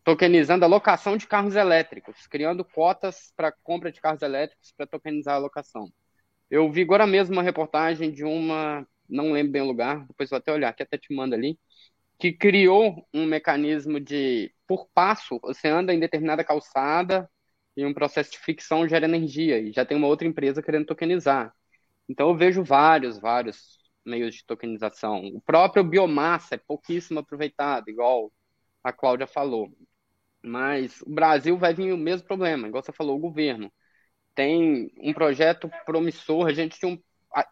tokenizando 0.04 0.64
a 0.64 0.68
locação 0.68 1.16
de 1.16 1.26
carros 1.26 1.56
elétricos, 1.56 2.26
criando 2.28 2.64
cotas 2.64 3.32
para 3.36 3.52
compra 3.62 3.90
de 3.90 4.00
carros 4.00 4.22
elétricos 4.22 4.72
para 4.76 4.86
tokenizar 4.86 5.34
a 5.34 5.38
locação. 5.38 5.90
Eu 6.50 6.70
vi 6.70 6.82
agora 6.82 7.06
mesmo 7.06 7.34
uma 7.34 7.42
reportagem 7.42 8.12
de 8.12 8.24
uma, 8.24 8.86
não 9.08 9.32
lembro 9.32 9.52
bem 9.52 9.62
o 9.62 9.66
lugar, 9.66 10.06
depois 10.06 10.30
vou 10.30 10.38
até 10.38 10.52
olhar, 10.52 10.72
que 10.72 10.82
até 10.82 10.98
te 10.98 11.14
manda 11.14 11.36
ali, 11.36 11.58
que 12.18 12.32
criou 12.32 13.06
um 13.12 13.26
mecanismo 13.26 14.00
de, 14.00 14.52
por 14.66 14.88
passo, 14.94 15.38
você 15.42 15.68
anda 15.68 15.92
em 15.94 16.00
determinada 16.00 16.44
calçada 16.44 17.30
e 17.76 17.84
um 17.84 17.94
processo 17.94 18.32
de 18.32 18.38
ficção 18.38 18.88
gera 18.88 19.04
energia, 19.06 19.58
e 19.58 19.72
já 19.72 19.84
tem 19.84 19.96
uma 19.96 20.06
outra 20.06 20.26
empresa 20.26 20.62
querendo 20.62 20.86
tokenizar. 20.86 21.52
Então 22.08 22.28
eu 22.30 22.36
vejo 22.36 22.62
vários, 22.64 23.18
vários 23.18 23.78
meios 24.04 24.36
de 24.36 24.46
tokenização. 24.46 25.26
O 25.26 25.40
próprio 25.40 25.84
biomassa 25.84 26.54
é 26.54 26.58
pouquíssimo 26.58 27.20
aproveitado, 27.20 27.88
igual 27.90 28.32
a 28.82 28.92
Cláudia 28.92 29.26
falou. 29.26 29.70
Mas 30.42 31.02
o 31.02 31.10
Brasil 31.10 31.58
vai 31.58 31.74
vir 31.74 31.92
o 31.92 31.98
mesmo 31.98 32.26
problema, 32.26 32.68
igual 32.68 32.82
você 32.82 32.92
falou, 32.92 33.16
o 33.16 33.20
governo. 33.20 33.72
Tem 34.34 34.92
um 34.98 35.12
projeto 35.12 35.70
promissor, 35.84 36.46
a 36.46 36.52
gente 36.52 36.78
tinha 36.78 36.92
um. 36.92 37.02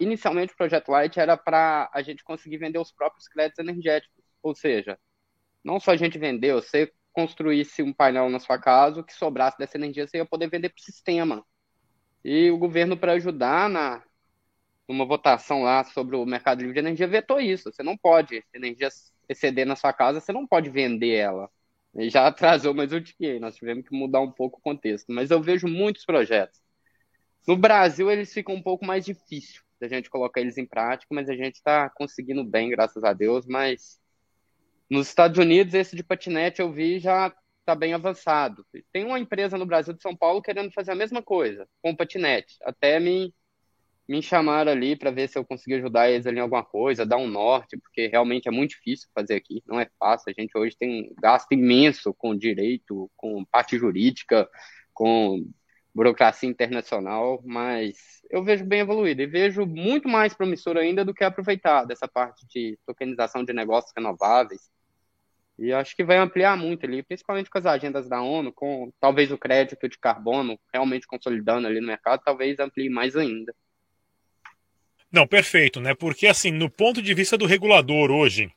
Inicialmente 0.00 0.52
o 0.52 0.56
projeto 0.56 0.90
Light 0.90 1.18
era 1.18 1.36
para 1.36 1.90
a 1.92 2.02
gente 2.02 2.24
conseguir 2.24 2.56
vender 2.56 2.78
os 2.78 2.92
próprios 2.92 3.28
créditos 3.28 3.58
energéticos. 3.58 4.24
Ou 4.42 4.54
seja, 4.54 4.98
não 5.62 5.80
só 5.80 5.92
a 5.92 5.96
gente 5.96 6.18
vender, 6.18 6.54
você 6.54 6.92
construísse 7.12 7.82
um 7.82 7.92
painel 7.92 8.28
na 8.30 8.38
sua 8.38 8.58
casa, 8.58 9.00
o 9.00 9.04
que 9.04 9.14
sobrasse 9.14 9.58
dessa 9.58 9.76
energia 9.76 10.06
você 10.06 10.18
ia 10.18 10.26
poder 10.26 10.48
vender 10.48 10.70
para 10.70 10.80
o 10.80 10.84
sistema. 10.84 11.44
E 12.24 12.50
o 12.50 12.58
governo, 12.58 12.96
para 12.96 13.12
ajudar 13.12 13.68
na, 13.68 14.02
numa 14.88 15.04
votação 15.04 15.62
lá 15.62 15.84
sobre 15.84 16.16
o 16.16 16.24
mercado 16.24 16.60
livre 16.60 16.74
de 16.74 16.80
energia, 16.80 17.06
vetou 17.06 17.40
isso. 17.40 17.70
Você 17.72 17.82
não 17.82 17.96
pode, 17.96 18.42
energia 18.54 18.88
exceder 19.28 19.66
na 19.66 19.76
sua 19.76 19.92
casa, 19.92 20.20
você 20.20 20.32
não 20.32 20.46
pode 20.46 20.70
vender 20.70 21.14
ela. 21.14 21.50
E 21.96 22.10
já 22.10 22.26
atrasou 22.28 22.74
mais 22.74 22.92
o 22.92 23.00
dinheiro, 23.00 23.40
nós 23.40 23.56
tivemos 23.56 23.86
que 23.86 23.94
mudar 23.94 24.20
um 24.20 24.30
pouco 24.30 24.58
o 24.58 24.62
contexto. 24.62 25.12
Mas 25.12 25.30
eu 25.30 25.42
vejo 25.42 25.68
muitos 25.68 26.04
projetos. 26.04 26.60
No 27.46 27.56
Brasil, 27.56 28.10
eles 28.10 28.32
ficam 28.32 28.54
um 28.54 28.62
pouco 28.62 28.86
mais 28.86 29.04
difícil 29.04 29.63
da 29.88 29.96
gente 29.96 30.10
colocar 30.10 30.40
eles 30.40 30.56
em 30.56 30.66
prática, 30.66 31.14
mas 31.14 31.28
a 31.28 31.34
gente 31.34 31.56
está 31.56 31.90
conseguindo 31.90 32.42
bem, 32.42 32.70
graças 32.70 33.04
a 33.04 33.12
Deus. 33.12 33.46
Mas 33.46 34.00
nos 34.88 35.08
Estados 35.08 35.38
Unidos, 35.38 35.74
esse 35.74 35.94
de 35.94 36.02
patinete 36.02 36.60
eu 36.60 36.72
vi 36.72 36.98
já 36.98 37.34
está 37.60 37.74
bem 37.74 37.94
avançado. 37.94 38.64
Tem 38.92 39.04
uma 39.04 39.18
empresa 39.18 39.56
no 39.56 39.66
Brasil 39.66 39.94
de 39.94 40.02
São 40.02 40.16
Paulo 40.16 40.42
querendo 40.42 40.72
fazer 40.72 40.92
a 40.92 40.96
mesma 40.96 41.22
coisa 41.22 41.66
com 41.82 41.96
patinete. 41.96 42.56
Até 42.62 42.98
me 43.00 43.32
me 44.06 44.20
chamaram 44.22 44.70
ali 44.70 44.94
para 44.94 45.10
ver 45.10 45.28
se 45.28 45.38
eu 45.38 45.44
conseguia 45.44 45.78
ajudar 45.78 46.10
eles 46.10 46.26
ali 46.26 46.36
em 46.36 46.40
alguma 46.40 46.62
coisa, 46.62 47.06
dar 47.06 47.16
um 47.16 47.26
norte, 47.26 47.78
porque 47.78 48.06
realmente 48.06 48.46
é 48.46 48.50
muito 48.50 48.72
difícil 48.72 49.08
fazer 49.14 49.34
aqui, 49.34 49.62
não 49.66 49.80
é 49.80 49.88
fácil. 49.98 50.30
A 50.30 50.40
gente 50.40 50.56
hoje 50.56 50.76
tem 50.76 51.10
um 51.10 51.14
gasto 51.20 51.50
imenso 51.52 52.12
com 52.12 52.36
direito, 52.36 53.10
com 53.16 53.44
parte 53.46 53.78
jurídica, 53.78 54.46
com 54.92 55.50
burocracia 55.94 56.48
internacional, 56.48 57.40
mas 57.44 57.96
eu 58.28 58.42
vejo 58.42 58.64
bem 58.64 58.80
evoluído 58.80 59.22
e 59.22 59.26
vejo 59.26 59.64
muito 59.64 60.08
mais 60.08 60.34
promissor 60.34 60.76
ainda 60.76 61.04
do 61.04 61.14
que 61.14 61.22
aproveitar 61.22 61.84
dessa 61.84 62.08
parte 62.08 62.44
de 62.48 62.76
tokenização 62.84 63.44
de 63.44 63.52
negócios 63.52 63.92
renováveis. 63.96 64.68
E 65.56 65.72
acho 65.72 65.94
que 65.94 66.02
vai 66.02 66.16
ampliar 66.16 66.56
muito 66.56 66.84
ali, 66.84 67.00
principalmente 67.04 67.48
com 67.48 67.58
as 67.58 67.66
agendas 67.66 68.08
da 68.08 68.20
ONU, 68.20 68.52
com 68.52 68.92
talvez 69.00 69.30
o 69.30 69.38
crédito 69.38 69.88
de 69.88 69.96
carbono 69.96 70.58
realmente 70.72 71.06
consolidando 71.06 71.68
ali 71.68 71.80
no 71.80 71.86
mercado, 71.86 72.22
talvez 72.24 72.58
amplie 72.58 72.90
mais 72.90 73.14
ainda. 73.14 73.54
Não, 75.12 75.28
perfeito, 75.28 75.80
né? 75.80 75.94
Porque 75.94 76.26
assim, 76.26 76.50
no 76.50 76.68
ponto 76.68 77.00
de 77.00 77.14
vista 77.14 77.38
do 77.38 77.46
regulador 77.46 78.10
hoje, 78.10 78.52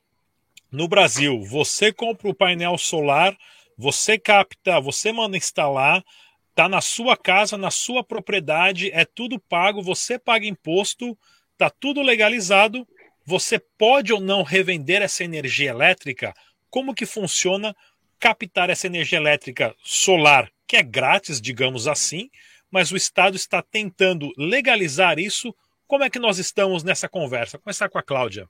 no 0.71 0.88
Brasil, 0.88 1.39
você 1.43 1.93
compra 1.93 2.30
o 2.30 2.34
painel 2.34 2.80
solar, 2.80 3.38
você 3.78 4.17
capta, 4.17 4.80
você 4.82 5.12
manda 5.12 5.38
instalar, 5.38 6.04
tá 6.58 6.67
na 6.67 6.82
sua 6.82 7.15
casa, 7.15 7.56
na 7.56 7.70
sua 7.70 8.04
propriedade, 8.04 8.89
é 8.91 9.06
tudo 9.06 9.39
pago, 9.39 9.80
você 9.80 10.17
paga 10.17 10.48
imposto, 10.48 11.15
tá 11.56 11.70
tudo 11.70 12.02
legalizado, 12.02 12.88
você 13.24 13.60
pode 13.78 14.12
ou 14.12 14.20
não 14.20 14.41
revender 14.41 15.04
essa 15.04 15.24
energia 15.24 15.70
elétrica? 15.70 16.34
Como 16.67 16.96
que 16.96 17.06
funciona 17.06 17.76
captar 18.20 18.72
essa 18.72 18.88
energia 18.88 19.20
elétrica 19.20 19.76
solar, 19.84 20.52
que 20.65 20.76
é 20.76 20.82
grátis, 20.82 21.39
digamos 21.39 21.88
assim, 21.88 22.28
mas 22.72 22.91
o 22.91 22.98
Estado 22.98 23.36
está 23.36 23.62
tentando 23.62 24.32
legalizar 24.36 25.20
isso 25.20 25.56
como 25.86 26.04
é 26.04 26.10
que 26.10 26.17
nós 26.17 26.39
estamos 26.39 26.84
nessa 26.84 27.08
conversa? 27.08 27.60
Começar 27.60 27.88
com 27.88 28.00
a 28.00 28.04
Cláudia. 28.04 28.50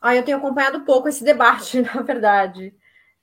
Ah, 0.00 0.16
eu 0.16 0.24
tenho 0.24 0.38
acompanhado 0.38 0.80
pouco 0.80 1.08
esse 1.08 1.22
debate, 1.22 1.82
na 1.94 2.00
verdade. 2.00 2.74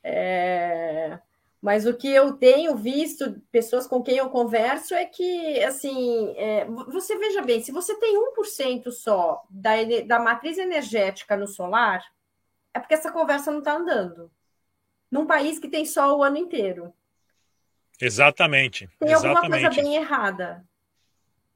É... 0.03 1.19
Mas 1.61 1.85
o 1.85 1.93
que 1.93 2.07
eu 2.07 2.33
tenho 2.33 2.75
visto, 2.75 3.41
pessoas 3.51 3.85
com 3.85 4.01
quem 4.01 4.17
eu 4.17 4.29
converso, 4.29 4.93
é 4.93 5.05
que, 5.05 5.61
assim, 5.63 6.33
é... 6.37 6.65
você 6.65 7.17
veja 7.17 7.41
bem, 7.41 7.61
se 7.61 7.71
você 7.71 7.95
tem 7.99 8.15
1% 8.15 8.91
só 8.91 9.43
da, 9.49 9.71
da 10.07 10.19
matriz 10.19 10.57
energética 10.57 11.35
no 11.35 11.47
solar, 11.47 12.03
é 12.73 12.79
porque 12.79 12.93
essa 12.93 13.11
conversa 13.11 13.51
não 13.51 13.59
está 13.59 13.75
andando. 13.75 14.31
Num 15.11 15.25
país 15.25 15.59
que 15.59 15.67
tem 15.67 15.85
sol 15.85 16.19
o 16.19 16.23
ano 16.23 16.37
inteiro. 16.37 16.93
Exatamente. 17.99 18.87
Tem 18.99 19.11
exatamente. 19.11 19.37
alguma 19.37 19.59
coisa 19.59 19.81
bem 19.81 19.95
errada 19.95 20.65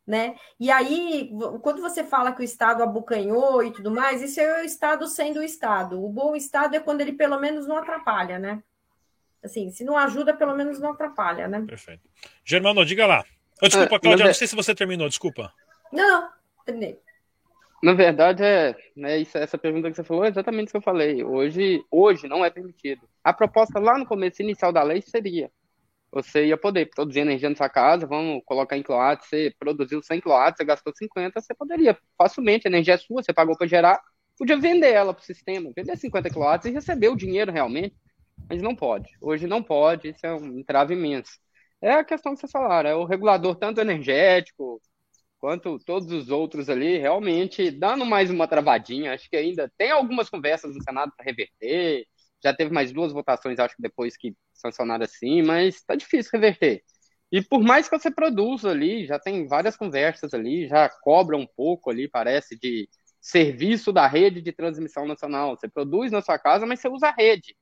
né? 0.06 0.36
E 0.60 0.70
aí, 0.70 1.32
quando 1.62 1.82
você 1.82 2.04
fala 2.04 2.34
que 2.34 2.42
o 2.42 2.44
Estado 2.44 2.84
abocanhou 2.84 3.64
e 3.64 3.72
tudo 3.72 3.90
mais, 3.90 4.22
isso 4.22 4.40
é 4.40 4.62
o 4.62 4.66
Estado 4.66 5.08
sendo 5.08 5.40
o 5.40 5.44
Estado. 5.44 6.04
O 6.04 6.10
bom 6.10 6.36
Estado 6.36 6.76
é 6.76 6.80
quando 6.80 7.02
ele 7.02 7.14
pelo 7.14 7.40
menos 7.40 7.66
não 7.66 7.78
atrapalha, 7.78 8.38
né? 8.38 8.62
Assim, 9.44 9.70
se 9.72 9.84
não 9.84 9.98
ajuda, 9.98 10.34
pelo 10.34 10.56
menos 10.56 10.80
não 10.80 10.92
atrapalha, 10.92 11.48
né? 11.48 11.64
Perfeito. 11.68 12.02
Germano, 12.46 12.86
diga 12.86 13.06
lá. 13.06 13.24
Oh, 13.62 13.68
desculpa, 13.68 13.96
ah, 13.96 14.00
Cláudia, 14.00 14.26
não 14.26 14.34
sei 14.34 14.48
se 14.48 14.56
você 14.56 14.74
terminou, 14.74 15.08
desculpa. 15.10 15.54
Não, 15.92 16.30
terminei. 16.66 17.00
Na 17.82 17.94
verdade, 17.94 18.42
é, 18.44 18.76
né, 18.96 19.18
isso, 19.18 19.38
essa 19.38 19.58
pergunta 19.58 19.90
que 19.90 19.98
você 19.98 20.04
falou 20.04 20.24
é 20.24 20.30
exatamente 20.30 20.70
o 20.70 20.72
que 20.72 20.78
eu 20.78 20.82
falei. 20.82 21.24
Hoje, 21.24 21.84
hoje 21.92 22.28
não 22.28 22.44
é 22.44 22.50
permitido. 22.50 23.02
A 23.22 23.34
proposta 23.34 23.78
lá 23.80 23.98
no 23.98 24.06
começo 24.06 24.42
inicial 24.42 24.72
da 24.72 24.82
lei 24.82 25.02
seria 25.02 25.52
você 26.14 26.46
ia 26.46 26.58
poder 26.58 26.90
produzir 26.94 27.22
energia 27.22 27.50
na 27.50 27.56
sua 27.56 27.68
casa, 27.68 28.06
vamos 28.06 28.44
colocar 28.46 28.78
em 28.78 28.84
quilowatt, 28.84 29.26
você 29.26 29.52
produziu 29.58 30.02
100 30.02 30.22
kW, 30.22 30.30
você 30.56 30.64
gastou 30.64 30.94
50, 30.96 31.42
você 31.42 31.56
poderia 31.56 31.98
facilmente, 32.16 32.68
a 32.68 32.70
energia 32.70 32.94
é 32.94 32.98
sua, 32.98 33.24
você 33.24 33.34
pagou 33.34 33.58
para 33.58 33.66
gerar, 33.66 34.00
podia 34.38 34.58
vender 34.58 34.92
ela 34.92 35.12
para 35.12 35.22
o 35.22 35.26
sistema, 35.26 35.72
vender 35.76 35.98
50 35.98 36.30
kW 36.30 36.70
e 36.70 36.72
receber 36.72 37.10
o 37.10 37.16
dinheiro 37.16 37.52
realmente, 37.52 37.96
mas 38.50 38.62
não 38.62 38.76
pode. 38.76 39.10
Hoje 39.22 39.48
não 39.48 39.64
pode, 39.64 40.10
isso 40.10 40.26
é 40.26 40.34
um 40.34 40.60
entrave 40.60 40.94
imenso. 40.94 41.32
É 41.82 41.94
a 41.94 42.04
questão 42.04 42.34
que 42.34 42.40
vocês 42.40 42.52
falaram, 42.52 42.90
é 42.90 42.96
o 42.96 43.06
regulador 43.06 43.56
tanto 43.56 43.82
energético 43.82 44.82
quanto 45.40 45.78
todos 45.80 46.10
os 46.12 46.30
outros 46.30 46.70
ali, 46.70 46.98
realmente 46.98 47.70
dando 47.70 48.06
mais 48.06 48.32
uma 48.32 48.48
travadinha, 48.48 49.14
acho 49.14 49.30
que 49.30 49.36
ainda 49.36 49.70
tem 49.78 49.92
algumas 49.92 50.30
conversas 50.30 50.74
no 50.74 50.82
Senado 50.82 51.12
para 51.18 51.26
reverter, 51.26 52.06
já 52.42 52.54
teve 52.54 52.74
mais 52.74 52.94
duas 52.94 53.12
votações, 53.12 53.60
acho 53.60 53.76
que 53.76 53.82
depois 53.82 54.16
que 54.16 54.34
sancionaram 54.54 55.04
assim, 55.04 55.42
mas 55.42 55.76
está 55.76 55.96
difícil 55.96 56.32
reverter. 56.34 56.82
E 57.32 57.42
por 57.42 57.62
mais 57.62 57.90
que 57.90 57.98
você 57.98 58.12
produza 58.12 58.70
ali, 58.70 59.06
já 59.06 59.20
tem 59.20 59.48
várias 59.48 59.76
conversas 59.76 60.34
ali, 60.34 60.68
já 60.68 60.88
cobra 61.02 61.36
um 61.36 61.48
pouco 61.58 61.90
ali, 61.90 62.08
parece, 62.08 62.58
de 62.58 62.88
serviço 63.20 63.92
da 63.92 64.08
rede 64.08 64.42
de 64.42 64.52
transmissão 64.52 65.06
nacional. 65.08 65.58
Você 65.58 65.68
produz 65.68 66.12
na 66.12 66.22
sua 66.22 66.38
casa, 66.38 66.66
mas 66.66 66.80
você 66.80 66.88
usa 66.90 67.08
a 67.08 67.12
rede, 67.12 67.56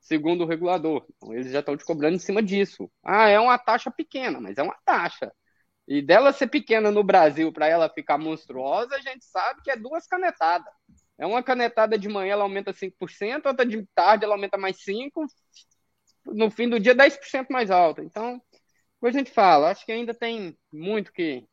segundo 0.00 0.44
o 0.44 0.46
regulador. 0.46 1.06
Então, 1.16 1.34
eles 1.34 1.52
já 1.52 1.60
estão 1.60 1.76
te 1.76 1.84
cobrando 1.84 2.16
em 2.16 2.18
cima 2.18 2.42
disso. 2.42 2.90
Ah, 3.04 3.28
é 3.28 3.38
uma 3.38 3.58
taxa 3.58 3.90
pequena, 3.90 4.40
mas 4.40 4.58
é 4.58 4.62
uma 4.62 4.76
taxa. 4.84 5.32
E 5.86 6.00
dela 6.00 6.32
ser 6.32 6.46
pequena 6.46 6.90
no 6.90 7.02
Brasil 7.02 7.52
para 7.52 7.66
ela 7.66 7.88
ficar 7.88 8.16
monstruosa, 8.16 8.94
a 8.94 9.00
gente 9.00 9.24
sabe 9.24 9.60
que 9.62 9.70
é 9.70 9.76
duas 9.76 10.06
canetadas. 10.06 10.72
É 11.18 11.26
uma 11.26 11.42
canetada 11.42 11.98
de 11.98 12.08
manhã, 12.08 12.32
ela 12.32 12.44
aumenta 12.44 12.72
5%, 12.72 13.46
outra 13.46 13.66
de 13.66 13.86
tarde, 13.94 14.24
ela 14.24 14.34
aumenta 14.34 14.56
mais 14.56 14.82
5%, 14.82 15.26
no 16.26 16.50
fim 16.50 16.68
do 16.68 16.80
dia, 16.80 16.94
10% 16.94 17.48
mais 17.50 17.70
alta. 17.70 18.02
Então, 18.02 18.40
como 19.00 19.10
a 19.10 19.12
gente 19.12 19.30
fala, 19.30 19.70
acho 19.70 19.84
que 19.84 19.92
ainda 19.92 20.14
tem 20.14 20.56
muito 20.72 21.12
que 21.12 21.44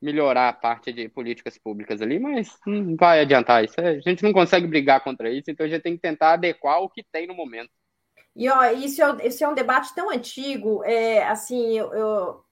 melhorar 0.00 0.48
a 0.48 0.52
parte 0.52 0.92
de 0.92 1.08
políticas 1.08 1.58
públicas 1.58 2.00
ali, 2.00 2.18
mas 2.18 2.56
não 2.66 2.96
vai 2.96 3.20
adiantar 3.20 3.64
isso. 3.64 3.80
A 3.80 4.00
gente 4.00 4.22
não 4.22 4.32
consegue 4.32 4.66
brigar 4.66 5.02
contra 5.02 5.30
isso, 5.30 5.50
então 5.50 5.66
a 5.66 5.68
gente 5.68 5.82
tem 5.82 5.94
que 5.94 6.02
tentar 6.02 6.34
adequar 6.34 6.80
o 6.80 6.88
que 6.88 7.04
tem 7.12 7.26
no 7.26 7.34
momento. 7.34 7.70
E 8.36 8.48
ó, 8.48 8.64
isso 8.66 9.02
é, 9.02 9.26
isso 9.26 9.42
é 9.42 9.48
um 9.48 9.54
debate 9.54 9.94
tão 9.94 10.10
antigo, 10.10 10.84
é, 10.84 11.26
assim, 11.26 11.78
eu, 11.78 11.92
eu, 11.94 12.44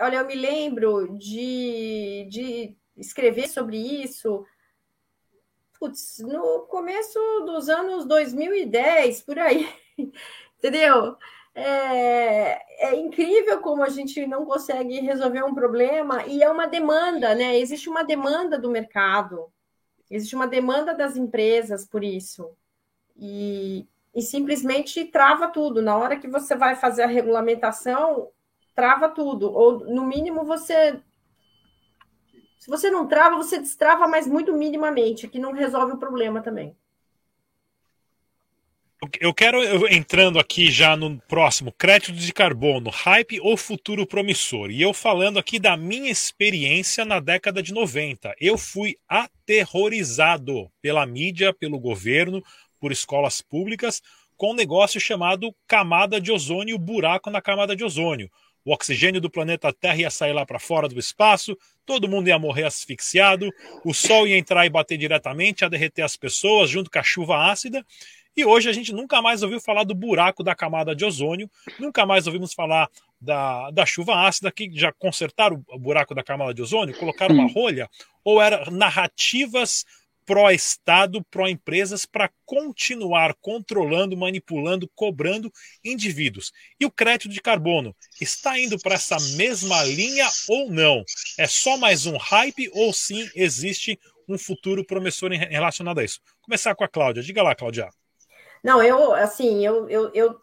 olha, 0.00 0.18
eu 0.18 0.26
me 0.26 0.34
lembro 0.34 1.16
de, 1.18 2.28
de 2.30 2.76
escrever 2.96 3.48
sobre 3.48 3.78
isso 3.78 4.44
putz, 5.82 6.20
no 6.20 6.60
começo 6.68 7.18
dos 7.44 7.68
anos 7.68 8.06
2010, 8.06 9.22
por 9.22 9.36
aí, 9.36 9.68
entendeu? 10.56 11.16
É, 11.52 12.86
é, 12.86 12.96
incrível 13.00 13.60
como 13.60 13.82
a 13.82 13.88
gente 13.88 14.24
não 14.24 14.46
consegue 14.46 15.00
resolver 15.00 15.42
um 15.42 15.54
problema 15.54 16.24
e 16.24 16.40
é 16.40 16.48
uma 16.48 16.66
demanda, 16.66 17.34
né? 17.34 17.58
Existe 17.58 17.88
uma 17.88 18.04
demanda 18.04 18.60
do 18.60 18.70
mercado, 18.70 19.52
existe 20.08 20.36
uma 20.36 20.46
demanda 20.46 20.94
das 20.94 21.16
empresas 21.16 21.84
por 21.84 22.04
isso. 22.04 22.48
E, 23.16 23.88
e 24.14 24.22
simplesmente 24.22 25.04
trava 25.04 25.48
tudo. 25.48 25.80
Na 25.82 25.96
hora 25.96 26.16
que 26.16 26.28
você 26.28 26.54
vai 26.54 26.76
fazer 26.76 27.02
a 27.02 27.06
regulamentação, 27.06 28.28
trava 28.74 29.08
tudo. 29.08 29.52
Ou, 29.52 29.80
no 29.80 30.04
mínimo, 30.04 30.44
você 30.44 31.00
se 32.62 32.70
você 32.70 32.92
não 32.92 33.08
trava, 33.08 33.36
você 33.36 33.58
destrava, 33.58 34.06
mas 34.06 34.24
muito 34.24 34.52
minimamente, 34.52 35.26
que 35.26 35.36
não 35.36 35.52
resolve 35.52 35.94
o 35.94 35.98
problema 35.98 36.40
também. 36.40 36.76
Eu 39.20 39.34
quero, 39.34 39.58
entrando 39.88 40.38
aqui 40.38 40.70
já 40.70 40.96
no 40.96 41.20
próximo, 41.22 41.72
crédito 41.72 42.12
de 42.12 42.32
carbono, 42.32 42.88
hype 42.88 43.40
ou 43.40 43.56
futuro 43.56 44.06
promissor? 44.06 44.70
E 44.70 44.80
eu 44.80 44.94
falando 44.94 45.40
aqui 45.40 45.58
da 45.58 45.76
minha 45.76 46.08
experiência 46.08 47.04
na 47.04 47.18
década 47.18 47.60
de 47.60 47.72
90. 47.72 48.32
Eu 48.40 48.56
fui 48.56 48.96
aterrorizado 49.08 50.70
pela 50.80 51.04
mídia, 51.04 51.52
pelo 51.52 51.80
governo, 51.80 52.44
por 52.82 52.90
escolas 52.90 53.40
públicas, 53.40 54.02
com 54.36 54.50
um 54.50 54.54
negócio 54.54 55.00
chamado 55.00 55.54
camada 55.68 56.20
de 56.20 56.32
ozônio, 56.32 56.76
buraco 56.76 57.30
na 57.30 57.40
camada 57.40 57.76
de 57.76 57.84
ozônio 57.84 58.28
o 58.64 58.72
oxigênio 58.72 59.20
do 59.20 59.30
planeta 59.30 59.72
Terra 59.72 59.96
ia 59.96 60.10
sair 60.10 60.32
lá 60.32 60.46
para 60.46 60.58
fora 60.58 60.88
do 60.88 60.98
espaço, 60.98 61.56
todo 61.84 62.08
mundo 62.08 62.28
ia 62.28 62.38
morrer 62.38 62.64
asfixiado, 62.64 63.50
o 63.84 63.92
sol 63.92 64.26
ia 64.26 64.38
entrar 64.38 64.64
e 64.66 64.70
bater 64.70 64.96
diretamente, 64.96 65.64
a 65.64 65.68
derreter 65.68 66.02
as 66.02 66.16
pessoas 66.16 66.70
junto 66.70 66.90
com 66.90 66.98
a 66.98 67.02
chuva 67.02 67.50
ácida. 67.50 67.84
E 68.34 68.44
hoje 68.46 68.68
a 68.68 68.72
gente 68.72 68.92
nunca 68.92 69.20
mais 69.20 69.42
ouviu 69.42 69.60
falar 69.60 69.84
do 69.84 69.94
buraco 69.94 70.42
da 70.42 70.54
camada 70.54 70.94
de 70.94 71.04
ozônio, 71.04 71.50
nunca 71.78 72.06
mais 72.06 72.26
ouvimos 72.26 72.54
falar 72.54 72.88
da, 73.20 73.70
da 73.70 73.84
chuva 73.84 74.26
ácida 74.26 74.50
que 74.50 74.70
já 74.72 74.90
consertaram 74.92 75.62
o 75.68 75.78
buraco 75.78 76.14
da 76.14 76.22
camada 76.22 76.54
de 76.54 76.62
ozônio, 76.62 76.96
colocaram 76.96 77.34
uma 77.34 77.50
rolha, 77.52 77.90
ou 78.24 78.40
eram 78.40 78.70
narrativas 78.72 79.84
pró-Estado, 80.24 81.24
pró-empresas 81.30 82.06
para 82.06 82.30
continuar 82.44 83.34
controlando, 83.40 84.16
manipulando, 84.16 84.90
cobrando 84.94 85.52
indivíduos. 85.84 86.52
E 86.78 86.84
o 86.84 86.90
crédito 86.90 87.28
de 87.28 87.40
carbono 87.40 87.94
está 88.20 88.58
indo 88.58 88.78
para 88.78 88.94
essa 88.94 89.16
mesma 89.36 89.82
linha 89.84 90.28
ou 90.48 90.70
não? 90.70 91.04
É 91.38 91.46
só 91.46 91.76
mais 91.76 92.06
um 92.06 92.16
hype 92.16 92.70
ou 92.72 92.92
sim 92.92 93.28
existe 93.34 93.98
um 94.28 94.38
futuro 94.38 94.84
promissor 94.84 95.30
relacionado 95.30 95.98
a 95.98 96.04
isso? 96.04 96.20
Começar 96.40 96.74
com 96.74 96.84
a 96.84 96.88
Cláudia. 96.88 97.22
Diga 97.22 97.42
lá, 97.42 97.54
Cláudia. 97.54 97.90
Não, 98.62 98.82
eu, 98.82 99.12
assim, 99.12 99.64
eu, 99.64 99.88
eu, 99.88 100.10
eu 100.14 100.40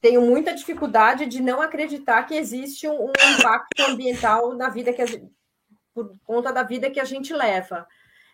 tenho 0.00 0.20
muita 0.20 0.54
dificuldade 0.54 1.26
de 1.26 1.40
não 1.40 1.62
acreditar 1.62 2.22
que 2.24 2.34
existe 2.34 2.86
um, 2.86 3.06
um 3.06 3.38
impacto 3.38 3.82
ambiental 3.82 4.54
na 4.54 4.68
vida 4.68 4.92
que 4.92 5.02
a 5.02 5.06
por 5.98 6.16
conta 6.24 6.52
da 6.52 6.62
vida 6.62 6.90
que 6.90 7.00
a 7.00 7.04
gente 7.04 7.32
leva. 7.32 7.86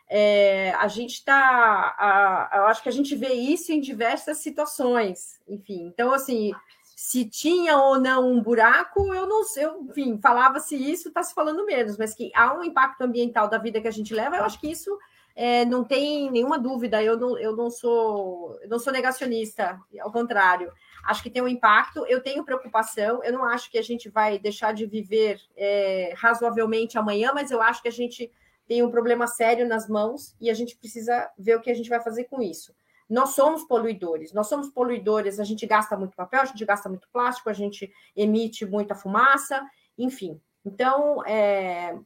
É, 0.08 0.72
a 0.78 0.86
gente 0.86 1.14
está, 1.14 2.50
eu 2.54 2.66
acho 2.66 2.82
que 2.82 2.88
a 2.88 2.92
gente 2.92 3.16
vê 3.16 3.32
isso 3.32 3.72
em 3.72 3.80
diversas 3.80 4.38
situações, 4.38 5.40
enfim. 5.48 5.86
Então, 5.86 6.12
assim, 6.12 6.52
se 6.94 7.24
tinha 7.24 7.76
ou 7.78 7.98
não 7.98 8.30
um 8.30 8.42
buraco, 8.42 9.12
eu 9.14 9.26
não 9.26 9.44
sei, 9.44 9.66
enfim, 9.88 10.18
falava-se 10.20 10.76
isso, 10.76 11.08
está 11.08 11.22
se 11.22 11.34
falando 11.34 11.66
menos, 11.66 11.96
mas 11.96 12.14
que 12.14 12.30
há 12.34 12.54
um 12.54 12.62
impacto 12.62 13.02
ambiental 13.02 13.48
da 13.48 13.58
vida 13.58 13.80
que 13.80 13.88
a 13.88 13.92
gente 13.92 14.14
leva, 14.14 14.36
eu 14.36 14.44
acho 14.44 14.60
que 14.60 14.70
isso 14.70 14.96
é, 15.36 15.64
não 15.64 15.82
tem 15.82 16.30
nenhuma 16.30 16.58
dúvida. 16.58 17.02
Eu 17.02 17.18
não, 17.18 17.38
eu 17.38 17.56
não 17.56 17.70
sou, 17.70 18.56
eu 18.62 18.68
não 18.68 18.78
sou 18.78 18.92
negacionista, 18.92 19.80
ao 20.00 20.12
contrário. 20.12 20.72
Acho 21.04 21.22
que 21.22 21.30
tem 21.30 21.42
um 21.42 21.48
impacto. 21.48 22.06
Eu 22.06 22.22
tenho 22.22 22.44
preocupação. 22.44 23.22
Eu 23.24 23.32
não 23.32 23.44
acho 23.44 23.70
que 23.70 23.78
a 23.78 23.82
gente 23.82 24.08
vai 24.08 24.38
deixar 24.38 24.72
de 24.72 24.86
viver 24.86 25.40
é, 25.56 26.14
razoavelmente 26.16 26.96
amanhã, 26.96 27.32
mas 27.34 27.50
eu 27.50 27.60
acho 27.60 27.82
que 27.82 27.88
a 27.88 27.92
gente 27.92 28.30
tem 28.66 28.82
um 28.82 28.90
problema 28.90 29.26
sério 29.26 29.66
nas 29.68 29.88
mãos 29.88 30.34
e 30.40 30.50
a 30.50 30.54
gente 30.54 30.76
precisa 30.76 31.30
ver 31.38 31.56
o 31.56 31.60
que 31.60 31.70
a 31.70 31.74
gente 31.74 31.88
vai 31.88 32.00
fazer 32.00 32.24
com 32.24 32.42
isso. 32.42 32.74
Nós 33.08 33.30
somos 33.30 33.64
poluidores, 33.64 34.32
nós 34.32 34.46
somos 34.46 34.70
poluidores, 34.70 35.38
a 35.38 35.44
gente 35.44 35.66
gasta 35.66 35.96
muito 35.96 36.16
papel, 36.16 36.40
a 36.40 36.46
gente 36.46 36.64
gasta 36.64 36.88
muito 36.88 37.08
plástico, 37.12 37.50
a 37.50 37.52
gente 37.52 37.92
emite 38.16 38.64
muita 38.64 38.94
fumaça, 38.94 39.62
enfim. 39.98 40.40
Então, 40.64 41.24
é... 41.26 41.98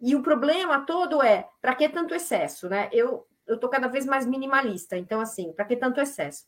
e 0.00 0.14
o 0.14 0.22
problema 0.22 0.86
todo 0.86 1.20
é 1.20 1.48
para 1.60 1.74
que 1.74 1.88
tanto 1.88 2.14
excesso, 2.14 2.68
né? 2.68 2.88
Eu 2.92 3.26
eu 3.44 3.58
tô 3.58 3.68
cada 3.68 3.88
vez 3.88 4.06
mais 4.06 4.24
minimalista, 4.24 4.96
então 4.96 5.20
assim, 5.20 5.52
para 5.52 5.64
que 5.64 5.76
tanto 5.76 6.00
excesso? 6.00 6.46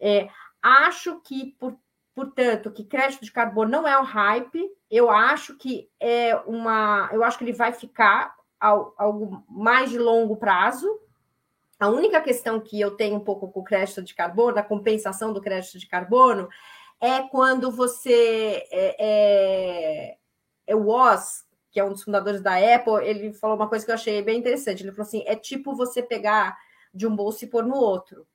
É, 0.00 0.28
acho 0.62 1.20
que 1.20 1.54
por 1.58 1.78
portanto, 2.14 2.70
que 2.70 2.84
crédito 2.84 3.24
de 3.24 3.32
carbono 3.32 3.70
não 3.70 3.88
é 3.88 3.98
um 3.98 4.04
hype. 4.04 4.70
Eu 4.90 5.08
acho 5.08 5.56
que 5.56 5.88
é 5.98 6.36
uma, 6.46 7.08
eu 7.12 7.24
acho 7.24 7.38
que 7.38 7.44
ele 7.44 7.52
vai 7.52 7.72
ficar 7.72 8.34
algo 8.60 9.42
mais 9.48 9.90
de 9.90 9.98
longo 9.98 10.36
prazo. 10.36 11.00
A 11.78 11.88
única 11.88 12.20
questão 12.20 12.60
que 12.60 12.78
eu 12.78 12.90
tenho 12.90 13.16
um 13.16 13.24
pouco 13.24 13.50
com 13.50 13.60
o 13.60 13.64
crédito 13.64 14.02
de 14.02 14.14
carbono, 14.14 14.58
a 14.58 14.62
compensação 14.62 15.32
do 15.32 15.40
crédito 15.40 15.78
de 15.78 15.86
carbono, 15.86 16.48
é 17.00 17.22
quando 17.22 17.70
você 17.70 18.66
é, 18.70 18.96
é, 18.98 20.16
é 20.66 20.76
o 20.76 20.88
Oz, 20.88 21.46
que 21.70 21.80
é 21.80 21.84
um 21.84 21.92
dos 21.92 22.02
fundadores 22.02 22.42
da 22.42 22.56
Apple, 22.56 23.02
ele 23.02 23.32
falou 23.32 23.56
uma 23.56 23.68
coisa 23.68 23.84
que 23.84 23.90
eu 23.90 23.94
achei 23.94 24.20
bem 24.20 24.38
interessante. 24.38 24.82
Ele 24.82 24.92
falou 24.92 25.06
assim: 25.06 25.22
é 25.26 25.34
tipo 25.34 25.74
você 25.74 26.02
pegar 26.02 26.58
de 26.92 27.06
um 27.06 27.16
bolso 27.16 27.44
e 27.44 27.48
pôr 27.48 27.64
no 27.64 27.76
outro, 27.76 28.26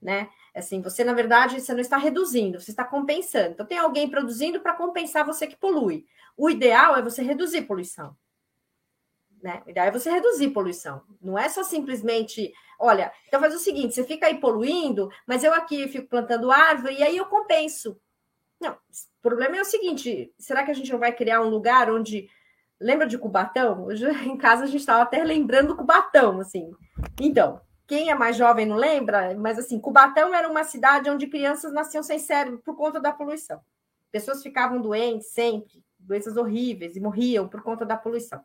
né? 0.00 0.28
Assim, 0.54 0.80
você 0.80 1.02
na 1.02 1.12
verdade 1.12 1.60
você 1.60 1.72
não 1.72 1.80
está 1.80 1.96
reduzindo, 1.96 2.60
você 2.60 2.70
está 2.70 2.84
compensando. 2.84 3.50
Então 3.50 3.66
tem 3.66 3.78
alguém 3.78 4.08
produzindo 4.08 4.60
para 4.60 4.74
compensar 4.74 5.26
você 5.26 5.46
que 5.46 5.56
polui. 5.56 6.06
O 6.36 6.48
ideal 6.48 6.96
é 6.96 7.02
você 7.02 7.22
reduzir 7.22 7.62
poluição. 7.62 8.16
Né? 9.46 9.62
Ideal 9.64 9.86
é 9.86 9.92
você 9.92 10.10
reduzir 10.10 10.50
poluição. 10.50 11.02
Não 11.22 11.38
é 11.38 11.48
só 11.48 11.62
simplesmente, 11.62 12.52
olha, 12.80 13.12
então 13.28 13.38
faz 13.38 13.54
o 13.54 13.60
seguinte: 13.60 13.94
você 13.94 14.02
fica 14.02 14.26
aí 14.26 14.40
poluindo, 14.40 15.08
mas 15.24 15.44
eu 15.44 15.54
aqui 15.54 15.86
fico 15.86 16.08
plantando 16.08 16.50
árvore 16.50 16.96
e 16.96 17.02
aí 17.04 17.16
eu 17.16 17.26
compenso. 17.26 17.96
Não, 18.60 18.72
o 18.72 19.22
problema 19.22 19.56
é 19.56 19.60
o 19.60 19.64
seguinte: 19.64 20.34
será 20.36 20.64
que 20.64 20.72
a 20.72 20.74
gente 20.74 20.90
não 20.90 20.98
vai 20.98 21.12
criar 21.12 21.42
um 21.42 21.48
lugar 21.48 21.88
onde. 21.88 22.28
Lembra 22.80 23.06
de 23.06 23.16
Cubatão? 23.16 23.84
Hoje 23.84 24.04
em 24.26 24.36
casa 24.36 24.64
a 24.64 24.66
gente 24.66 24.80
estava 24.80 25.04
até 25.04 25.22
lembrando 25.22 25.76
Cubatão, 25.76 26.40
assim. 26.40 26.72
Então, 27.20 27.60
quem 27.86 28.10
é 28.10 28.16
mais 28.16 28.36
jovem 28.36 28.66
não 28.66 28.74
lembra, 28.74 29.32
mas 29.38 29.60
assim, 29.60 29.78
Cubatão 29.78 30.34
era 30.34 30.48
uma 30.48 30.64
cidade 30.64 31.08
onde 31.08 31.28
crianças 31.28 31.72
nasciam 31.72 32.02
sem 32.02 32.18
cérebro 32.18 32.58
por 32.64 32.74
conta 32.74 32.98
da 32.98 33.12
poluição. 33.12 33.60
Pessoas 34.10 34.42
ficavam 34.42 34.82
doentes 34.82 35.28
sempre, 35.28 35.84
doenças 36.00 36.36
horríveis 36.36 36.96
e 36.96 37.00
morriam 37.00 37.46
por 37.46 37.62
conta 37.62 37.86
da 37.86 37.96
poluição. 37.96 38.42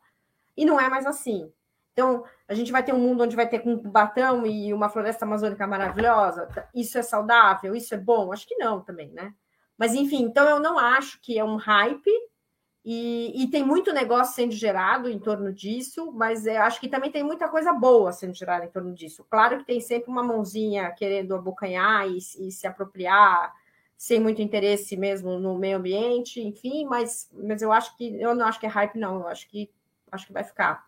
E 0.56 0.66
não 0.66 0.80
é 0.80 0.90
mais 0.90 1.06
assim. 1.06 1.52
Então, 1.94 2.24
a 2.48 2.54
gente 2.54 2.72
vai 2.72 2.84
ter 2.84 2.94
um 2.94 3.00
mundo 3.00 3.24
onde 3.24 3.36
vai 3.36 3.48
ter 3.48 3.62
um 3.66 3.78
batão 3.78 4.46
e 4.46 4.74
uma 4.74 4.90
floresta 4.90 5.26
amazônica 5.26 5.66
maravilhosa. 5.68 6.48
Isso 6.74 6.98
é 6.98 7.02
saudável? 7.02 7.76
Isso 7.76 7.94
é 7.94 7.98
bom? 7.98 8.32
Acho 8.32 8.48
que 8.48 8.56
não 8.56 8.82
também, 8.82 9.12
né? 9.12 9.34
Mas, 9.78 9.94
enfim, 9.94 10.24
então 10.24 10.48
eu 10.48 10.60
não 10.60 10.78
acho 10.80 11.20
que 11.22 11.38
é 11.38 11.44
um 11.44 11.58
hype. 11.58 12.12
E, 12.84 13.44
e 13.44 13.48
tem 13.48 13.64
muito 13.64 13.94
negócio 13.94 14.34
sendo 14.34 14.54
gerado 14.54 15.08
em 15.08 15.20
torno 15.20 15.54
disso, 15.54 16.12
mas 16.12 16.48
eu 16.48 16.64
acho 16.64 16.80
que 16.80 16.90
também 16.90 17.12
tem 17.12 17.24
muita 17.24 17.48
coisa 17.48 17.72
boa 17.72 18.12
sendo 18.12 18.34
gerada 18.34 18.66
em 18.66 18.70
torno 18.70 18.92
disso. 18.94 19.24
Claro 19.30 19.60
que 19.60 19.66
tem 19.66 19.80
sempre 19.80 20.10
uma 20.10 20.24
mãozinha 20.24 20.90
querendo 20.92 21.36
abocanhar 21.36 22.08
e, 22.10 22.18
e 22.18 22.52
se 22.52 22.66
apropriar 22.66 23.54
sem 23.96 24.20
muito 24.20 24.42
interesse 24.42 24.98
mesmo 24.98 25.38
no 25.38 25.60
meio 25.60 25.78
ambiente, 25.78 26.42
enfim, 26.42 26.86
mas, 26.86 27.30
mas 27.32 27.62
eu 27.62 27.72
acho 27.72 27.96
que 27.96 28.20
eu 28.20 28.34
não 28.34 28.48
acho 28.48 28.60
que 28.60 28.66
é 28.66 28.70
hype, 28.70 28.98
não. 28.98 29.20
Eu 29.20 29.28
acho 29.28 29.48
que 29.48 29.70
acho 30.12 30.28
que 30.28 30.34
vai 30.34 30.44
ficar. 30.44 30.86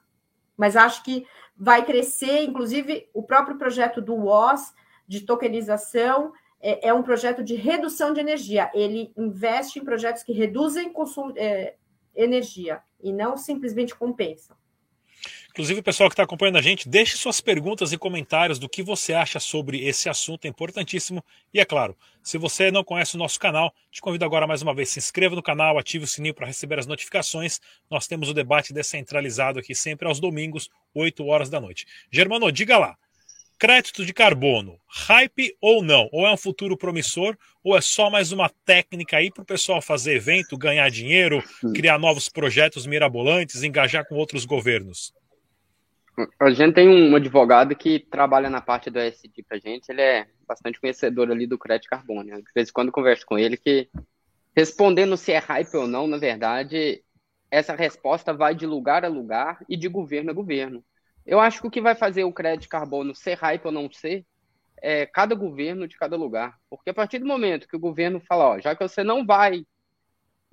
Mas 0.57 0.75
acho 0.75 1.03
que 1.03 1.25
vai 1.55 1.85
crescer, 1.85 2.43
inclusive, 2.43 3.09
o 3.13 3.23
próprio 3.23 3.57
projeto 3.57 4.01
do 4.01 4.15
WOS 4.15 4.73
de 5.07 5.21
tokenização 5.21 6.33
é, 6.59 6.89
é 6.89 6.93
um 6.93 7.03
projeto 7.03 7.43
de 7.43 7.55
redução 7.55 8.13
de 8.13 8.19
energia. 8.19 8.71
Ele 8.73 9.11
investe 9.17 9.79
em 9.79 9.83
projetos 9.83 10.23
que 10.23 10.33
reduzem 10.33 10.91
consumo, 10.91 11.33
é, 11.35 11.75
energia 12.15 12.81
e 13.01 13.11
não 13.11 13.35
simplesmente 13.35 13.95
compensam. 13.95 14.55
Inclusive, 15.53 15.81
o 15.81 15.83
pessoal 15.83 16.09
que 16.09 16.13
está 16.13 16.23
acompanhando 16.23 16.57
a 16.57 16.63
gente, 16.63 16.89
deixe 16.89 17.15
suas 17.15 17.39
perguntas 17.39 17.93
e 17.93 17.97
comentários 17.97 18.57
do 18.57 18.67
que 18.67 18.81
você 18.81 19.13
acha 19.13 19.39
sobre 19.39 19.85
esse 19.85 20.09
assunto, 20.09 20.45
é 20.45 20.47
importantíssimo. 20.47 21.23
E 21.53 21.59
é 21.59 21.65
claro, 21.65 21.95
se 22.23 22.39
você 22.39 22.71
não 22.71 22.83
conhece 22.83 23.13
o 23.13 23.19
nosso 23.19 23.39
canal, 23.39 23.71
te 23.91 24.01
convido 24.01 24.25
agora 24.25 24.47
mais 24.47 24.63
uma 24.63 24.73
vez, 24.73 24.89
se 24.89 24.97
inscreva 24.97 25.35
no 25.35 25.43
canal, 25.43 25.77
ative 25.77 26.05
o 26.05 26.07
sininho 26.07 26.33
para 26.33 26.47
receber 26.47 26.79
as 26.79 26.87
notificações. 26.87 27.59
Nós 27.87 28.07
temos 28.07 28.29
o 28.29 28.33
debate 28.33 28.73
descentralizado 28.73 29.59
aqui 29.59 29.75
sempre 29.75 30.07
aos 30.07 30.19
domingos, 30.19 30.71
8 30.91 31.23
horas 31.23 31.51
da 31.51 31.61
noite. 31.61 31.85
Germano, 32.11 32.51
diga 32.51 32.79
lá, 32.79 32.97
crédito 33.59 34.03
de 34.03 34.11
carbono, 34.11 34.79
hype 34.87 35.55
ou 35.61 35.83
não? 35.83 36.09
Ou 36.11 36.25
é 36.25 36.31
um 36.31 36.37
futuro 36.37 36.75
promissor, 36.75 37.37
ou 37.63 37.77
é 37.77 37.81
só 37.81 38.09
mais 38.09 38.31
uma 38.31 38.49
técnica 38.65 39.17
aí 39.17 39.29
para 39.31 39.43
o 39.43 39.45
pessoal 39.45 39.83
fazer 39.83 40.15
evento, 40.15 40.57
ganhar 40.57 40.89
dinheiro, 40.89 41.43
criar 41.75 41.99
novos 41.99 42.27
projetos 42.27 42.87
mirabolantes, 42.87 43.61
engajar 43.61 44.03
com 44.07 44.15
outros 44.15 44.45
governos? 44.45 45.13
A 46.39 46.51
gente 46.51 46.75
tem 46.75 46.87
um 46.87 47.15
advogado 47.15 47.75
que 47.75 47.99
trabalha 47.99 48.49
na 48.49 48.61
parte 48.61 48.89
do 48.89 48.99
ESG 48.99 49.43
pra 49.47 49.57
gente, 49.57 49.89
ele 49.89 50.01
é 50.01 50.27
bastante 50.47 50.79
conhecedor 50.79 51.31
ali 51.31 51.47
do 51.47 51.57
crédito 51.57 51.89
carbono. 51.89 52.23
Né? 52.23 52.37
De 52.37 52.53
vez 52.53 52.69
em 52.69 52.71
quando 52.71 52.91
converso 52.91 53.25
com 53.25 53.37
ele 53.37 53.57
que, 53.57 53.89
respondendo 54.55 55.17
se 55.17 55.31
é 55.31 55.39
hype 55.39 55.75
ou 55.75 55.87
não, 55.87 56.05
na 56.05 56.17
verdade, 56.17 57.03
essa 57.49 57.75
resposta 57.75 58.33
vai 58.33 58.53
de 58.53 58.65
lugar 58.65 59.03
a 59.03 59.07
lugar 59.07 59.59
e 59.67 59.75
de 59.75 59.87
governo 59.87 60.29
a 60.29 60.33
governo. 60.33 60.83
Eu 61.25 61.39
acho 61.39 61.61
que 61.61 61.67
o 61.67 61.71
que 61.71 61.81
vai 61.81 61.95
fazer 61.95 62.23
o 62.23 62.33
crédito 62.33 62.69
carbono 62.69 63.15
ser 63.15 63.35
hype 63.35 63.65
ou 63.65 63.71
não 63.71 63.91
ser 63.91 64.25
é 64.81 65.05
cada 65.05 65.33
governo 65.33 65.87
de 65.87 65.97
cada 65.97 66.15
lugar. 66.15 66.57
Porque 66.69 66.89
a 66.89 66.93
partir 66.93 67.17
do 67.19 67.25
momento 67.25 67.67
que 67.67 67.75
o 67.75 67.79
governo 67.79 68.19
fala, 68.19 68.49
ó, 68.49 68.59
já 68.59 68.75
que 68.75 68.87
você 68.87 69.03
não 69.03 69.25
vai 69.25 69.65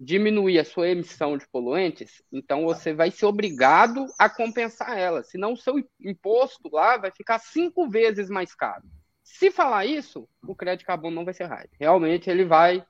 diminuir 0.03 0.59
a 0.59 0.65
sua 0.65 0.89
emissão 0.89 1.37
de 1.37 1.47
poluentes, 1.47 2.23
então 2.33 2.65
você 2.65 2.95
vai 2.95 3.11
ser 3.11 3.27
obrigado 3.27 4.07
a 4.19 4.31
compensar 4.31 4.99
ela, 4.99 5.23
senão 5.23 5.53
o 5.53 5.57
seu 5.59 5.75
imposto 6.01 6.71
lá 6.73 6.97
vai 6.97 7.11
ficar 7.11 7.39
cinco 7.39 7.87
vezes 7.87 8.31
mais 8.31 8.55
caro. 8.55 8.83
Se 9.23 9.51
falar 9.51 9.85
isso, 9.85 10.27
o 10.43 10.57
crédito 10.57 10.87
carbono 10.87 11.15
não 11.15 11.25
vai 11.25 11.35
ser 11.35 11.45
hype. 11.45 11.77
Realmente 11.79 12.31
ele 12.31 12.47
vai 12.47 12.85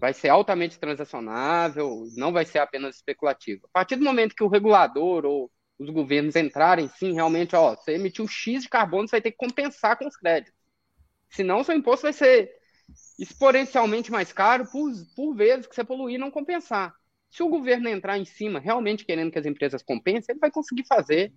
vai 0.00 0.14
ser 0.14 0.28
altamente 0.28 0.78
transacionável, 0.78 2.04
não 2.16 2.32
vai 2.32 2.44
ser 2.44 2.60
apenas 2.60 2.96
especulativo. 2.96 3.66
A 3.66 3.80
partir 3.80 3.96
do 3.96 4.04
momento 4.04 4.34
que 4.34 4.44
o 4.44 4.48
regulador 4.48 5.24
ou 5.24 5.50
os 5.76 5.90
governos 5.90 6.36
entrarem, 6.36 6.88
sim, 6.88 7.14
realmente, 7.14 7.56
ó, 7.56 7.74
você 7.74 7.94
emitiu 7.94 8.28
X 8.28 8.62
de 8.62 8.68
carbono, 8.68 9.08
você 9.08 9.16
vai 9.16 9.22
ter 9.22 9.32
que 9.32 9.36
compensar 9.36 9.98
com 9.98 10.06
os 10.06 10.16
créditos. 10.16 10.54
Senão, 11.30 11.64
seu 11.64 11.74
imposto 11.74 12.02
vai 12.02 12.12
ser 12.12 12.57
exponencialmente 13.18 14.10
mais 14.10 14.32
caro 14.32 14.64
por, 14.70 14.90
por 15.16 15.34
vezes 15.34 15.66
que 15.66 15.74
você 15.74 15.82
poluir 15.82 16.16
e 16.16 16.18
não 16.18 16.30
compensar. 16.30 16.94
Se 17.30 17.42
o 17.42 17.48
governo 17.48 17.88
entrar 17.88 18.18
em 18.18 18.24
cima, 18.24 18.58
realmente 18.58 19.04
querendo 19.04 19.30
que 19.30 19.38
as 19.38 19.46
empresas 19.46 19.82
compensem, 19.82 20.32
ele 20.32 20.40
vai 20.40 20.50
conseguir 20.50 20.86
fazer 20.86 21.32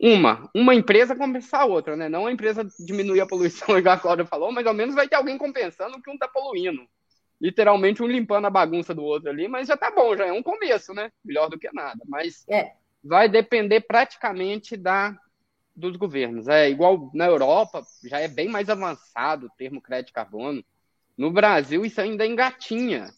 uma, 0.00 0.50
uma 0.54 0.74
empresa 0.74 1.14
compensar 1.14 1.60
a 1.60 1.64
outra, 1.66 1.96
né? 1.96 2.08
Não 2.08 2.26
a 2.26 2.32
empresa 2.32 2.66
diminuir 2.80 3.20
a 3.20 3.26
poluição, 3.26 3.76
igual 3.78 3.94
a 3.94 4.00
Cláudia 4.00 4.26
falou, 4.26 4.50
mas 4.50 4.66
ao 4.66 4.74
menos 4.74 4.94
vai 4.94 5.08
ter 5.08 5.14
alguém 5.14 5.38
compensando 5.38 6.00
que 6.02 6.10
um 6.10 6.14
está 6.14 6.26
poluindo. 6.26 6.84
literalmente 7.40 8.02
um 8.02 8.06
limpando 8.06 8.46
a 8.46 8.50
bagunça 8.50 8.94
do 8.94 9.04
outro 9.04 9.30
ali, 9.30 9.46
mas 9.46 9.68
já 9.68 9.76
tá 9.76 9.90
bom, 9.90 10.16
já 10.16 10.26
é 10.26 10.32
um 10.32 10.42
começo, 10.42 10.92
né? 10.92 11.10
Melhor 11.24 11.48
do 11.48 11.58
que 11.58 11.70
nada. 11.72 12.00
Mas 12.08 12.44
é. 12.48 12.72
vai 13.04 13.28
depender 13.28 13.80
praticamente 13.82 14.76
da 14.76 15.16
dos 15.74 15.96
governos. 15.96 16.48
É 16.48 16.68
igual 16.68 17.10
na 17.14 17.26
Europa, 17.26 17.82
já 18.04 18.18
é 18.18 18.28
bem 18.28 18.48
mais 18.48 18.68
avançado 18.68 19.46
o 19.46 19.50
termo 19.56 19.80
crédito 19.80 20.12
carbono. 20.12 20.64
No 21.16 21.30
Brasil, 21.30 21.84
isso 21.84 22.00
ainda 22.00 22.26
engatinha. 22.26 23.14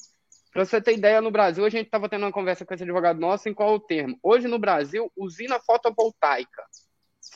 Para 0.52 0.64
você 0.64 0.80
ter 0.80 0.94
ideia, 0.94 1.20
no 1.20 1.30
Brasil, 1.30 1.64
a 1.64 1.68
gente 1.68 1.86
estava 1.86 2.08
tendo 2.08 2.24
uma 2.24 2.32
conversa 2.32 2.64
com 2.64 2.74
esse 2.74 2.84
advogado 2.84 3.18
nosso 3.18 3.48
em 3.48 3.54
qual 3.54 3.74
o 3.74 3.80
termo. 3.80 4.18
Hoje, 4.22 4.46
no 4.46 4.58
Brasil, 4.58 5.10
usina 5.16 5.60
fotovoltaica, 5.60 6.62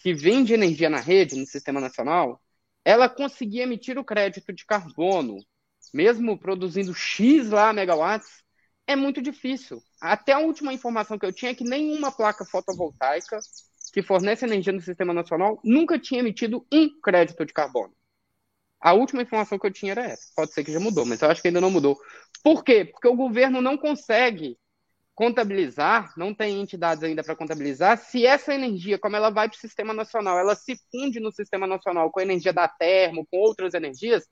que 0.03 0.14
vende 0.14 0.55
energia 0.55 0.88
na 0.88 1.01
rede, 1.01 1.37
no 1.37 1.47
sistema 1.47 1.81
nacional, 1.81 2.40
ela 2.85 3.09
conseguia 3.09 3.64
emitir 3.64 3.99
o 3.99 4.05
crédito 4.05 4.53
de 4.53 4.64
carbono, 4.64 5.44
mesmo 5.92 6.38
produzindo 6.38 6.94
X 6.94 7.51
lá 7.51 7.73
megawatts, 7.73 8.42
é 8.87 8.97
muito 8.97 9.21
difícil. 9.21 9.83
Até 10.01 10.33
a 10.33 10.38
última 10.38 10.73
informação 10.73 11.18
que 11.18 11.27
eu 11.27 11.33
tinha 11.33 11.51
é 11.51 11.55
que 11.55 11.64
nenhuma 11.64 12.11
placa 12.11 12.44
fotovoltaica 12.44 13.44
que 13.92 14.03
fornece 14.03 14.47
energia 14.47 14.73
no 14.73 14.81
sistema 14.81 15.12
nacional 15.12 15.61
nunca 15.64 15.99
tinha 15.99 16.21
emitido 16.21 16.64
um 16.73 16.88
crédito 17.01 17.44
de 17.44 17.53
carbono. 17.53 17.97
A 18.81 18.93
última 18.93 19.23
informação 19.23 19.59
que 19.59 19.67
eu 19.67 19.73
tinha 19.73 19.93
era 19.93 20.05
essa. 20.05 20.31
Pode 20.37 20.53
ser 20.53 20.64
que 20.64 20.73
já 20.73 20.81
mudou, 20.81 21.05
mas 21.05 21.21
eu 21.21 21.31
acho 21.31 21.43
que 21.43 21.49
ainda 21.49 21.61
não 21.61 21.71
mudou. 21.71 21.99
Por 22.43 22.62
quê? 22.62 22.85
Porque 22.85 23.09
o 23.09 23.17
governo 23.17 23.61
não 23.61 23.77
consegue 23.77 24.57
contabilizar, 25.19 26.12
não 26.17 26.33
tem 26.33 26.61
entidades 26.61 27.03
ainda 27.03 27.25
para 27.25 27.35
contabilizar, 27.35 27.99
se 27.99 28.25
essa 28.25 28.55
energia, 28.55 29.01
como 29.01 29.17
ela 29.17 29.31
vai 29.31 29.49
para 29.49 29.57
o 29.57 29.61
sistema 29.61 29.93
nacional, 29.93 30.38
ela 30.38 30.55
se 30.55 30.77
funde 30.93 31.19
no 31.19 31.33
sistema 31.33 31.67
nacional 31.67 32.09
com 32.12 32.21
a 32.21 32.23
energia 32.23 32.53
da 32.53 32.69
termo, 32.69 33.27
com 33.29 33.37
outras 33.38 33.75
energias, 33.75 34.25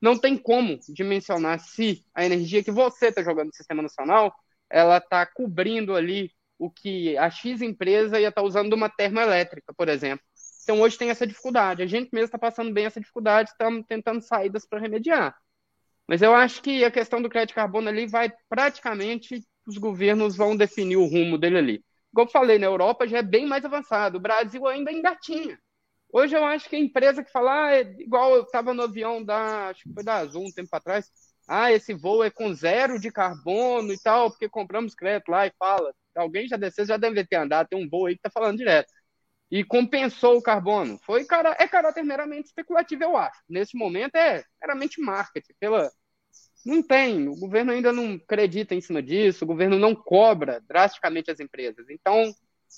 não 0.00 0.16
tem 0.16 0.36
como 0.38 0.78
dimensionar 0.88 1.58
se 1.58 2.04
a 2.14 2.24
energia 2.24 2.62
que 2.62 2.70
você 2.70 3.08
está 3.08 3.20
jogando 3.20 3.48
no 3.48 3.54
sistema 3.54 3.82
nacional, 3.82 4.32
ela 4.70 4.98
está 4.98 5.26
cobrindo 5.26 5.96
ali 5.96 6.30
o 6.56 6.70
que 6.70 7.18
a 7.18 7.30
X 7.30 7.60
empresa 7.60 8.20
ia 8.20 8.28
estar 8.28 8.42
tá 8.42 8.46
usando 8.46 8.74
uma 8.74 8.88
termoelétrica, 8.88 9.74
por 9.74 9.88
exemplo. 9.88 10.24
Então 10.68 10.82
hoje 10.82 10.98
tem 10.98 11.08
essa 11.08 11.26
dificuldade. 11.26 11.82
A 11.82 11.86
gente 11.86 12.10
mesmo 12.12 12.26
está 12.26 12.38
passando 12.38 12.70
bem 12.74 12.84
essa 12.84 13.00
dificuldade, 13.00 13.48
estamos 13.48 13.86
tentando 13.88 14.20
saídas 14.20 14.66
para 14.66 14.78
remediar. 14.78 15.34
Mas 16.06 16.20
eu 16.20 16.34
acho 16.34 16.60
que 16.60 16.84
a 16.84 16.90
questão 16.90 17.22
do 17.22 17.30
crédito 17.30 17.54
carbono 17.54 17.88
ali 17.88 18.06
vai 18.06 18.30
praticamente 18.50 19.42
os 19.66 19.78
governos 19.78 20.36
vão 20.36 20.54
definir 20.54 20.98
o 20.98 21.06
rumo 21.06 21.38
dele 21.38 21.56
ali. 21.56 21.84
Como 22.14 22.28
eu 22.28 22.30
falei, 22.30 22.58
na 22.58 22.66
Europa 22.66 23.08
já 23.08 23.16
é 23.18 23.22
bem 23.22 23.46
mais 23.46 23.64
avançado. 23.64 24.18
O 24.18 24.20
Brasil 24.20 24.66
ainda 24.66 24.92
engatinha. 24.92 25.58
Hoje 26.12 26.36
eu 26.36 26.44
acho 26.44 26.68
que 26.68 26.76
a 26.76 26.78
empresa 26.78 27.24
que 27.24 27.32
fala, 27.32 27.68
ah, 27.68 27.74
é 27.74 27.80
igual 27.98 28.34
eu 28.36 28.42
estava 28.42 28.74
no 28.74 28.82
avião 28.82 29.24
da, 29.24 29.68
acho 29.68 29.84
que 29.84 29.94
foi 29.94 30.04
da 30.04 30.16
Azul 30.16 30.44
um 30.44 30.52
tempo 30.52 30.68
atrás, 30.72 31.10
ah, 31.48 31.72
esse 31.72 31.94
voo 31.94 32.22
é 32.22 32.30
com 32.30 32.52
zero 32.52 33.00
de 33.00 33.10
carbono 33.10 33.90
e 33.90 33.98
tal, 33.98 34.30
porque 34.30 34.50
compramos 34.50 34.94
crédito 34.94 35.30
lá 35.30 35.46
e 35.46 35.52
fala. 35.58 35.94
Alguém 36.14 36.46
já 36.46 36.58
desceu, 36.58 36.84
já 36.84 36.98
deve 36.98 37.24
ter 37.26 37.36
andado, 37.36 37.68
tem 37.68 37.82
um 37.82 37.88
voo 37.88 38.04
aí 38.04 38.14
que 38.14 38.18
está 38.18 38.30
falando 38.30 38.58
direto. 38.58 38.92
E 39.50 39.64
compensou 39.64 40.36
o 40.36 40.42
carbono. 40.42 40.98
Foi 41.04 41.24
cara, 41.24 41.56
é 41.58 41.66
caráter 41.66 42.04
meramente 42.04 42.48
especulativo, 42.48 43.02
eu 43.02 43.16
acho. 43.16 43.40
Nesse 43.48 43.76
momento 43.76 44.16
é 44.16 44.44
meramente 44.60 45.00
marketing, 45.00 45.54
pela 45.58 45.90
não 46.64 46.82
tem, 46.82 47.28
o 47.28 47.36
governo 47.36 47.72
ainda 47.72 47.92
não 47.92 48.14
acredita 48.14 48.74
em 48.74 48.80
cima 48.80 49.02
disso, 49.02 49.44
o 49.44 49.46
governo 49.46 49.78
não 49.78 49.94
cobra 49.94 50.60
drasticamente 50.66 51.30
as 51.30 51.40
empresas. 51.40 51.88
Então, 51.88 52.34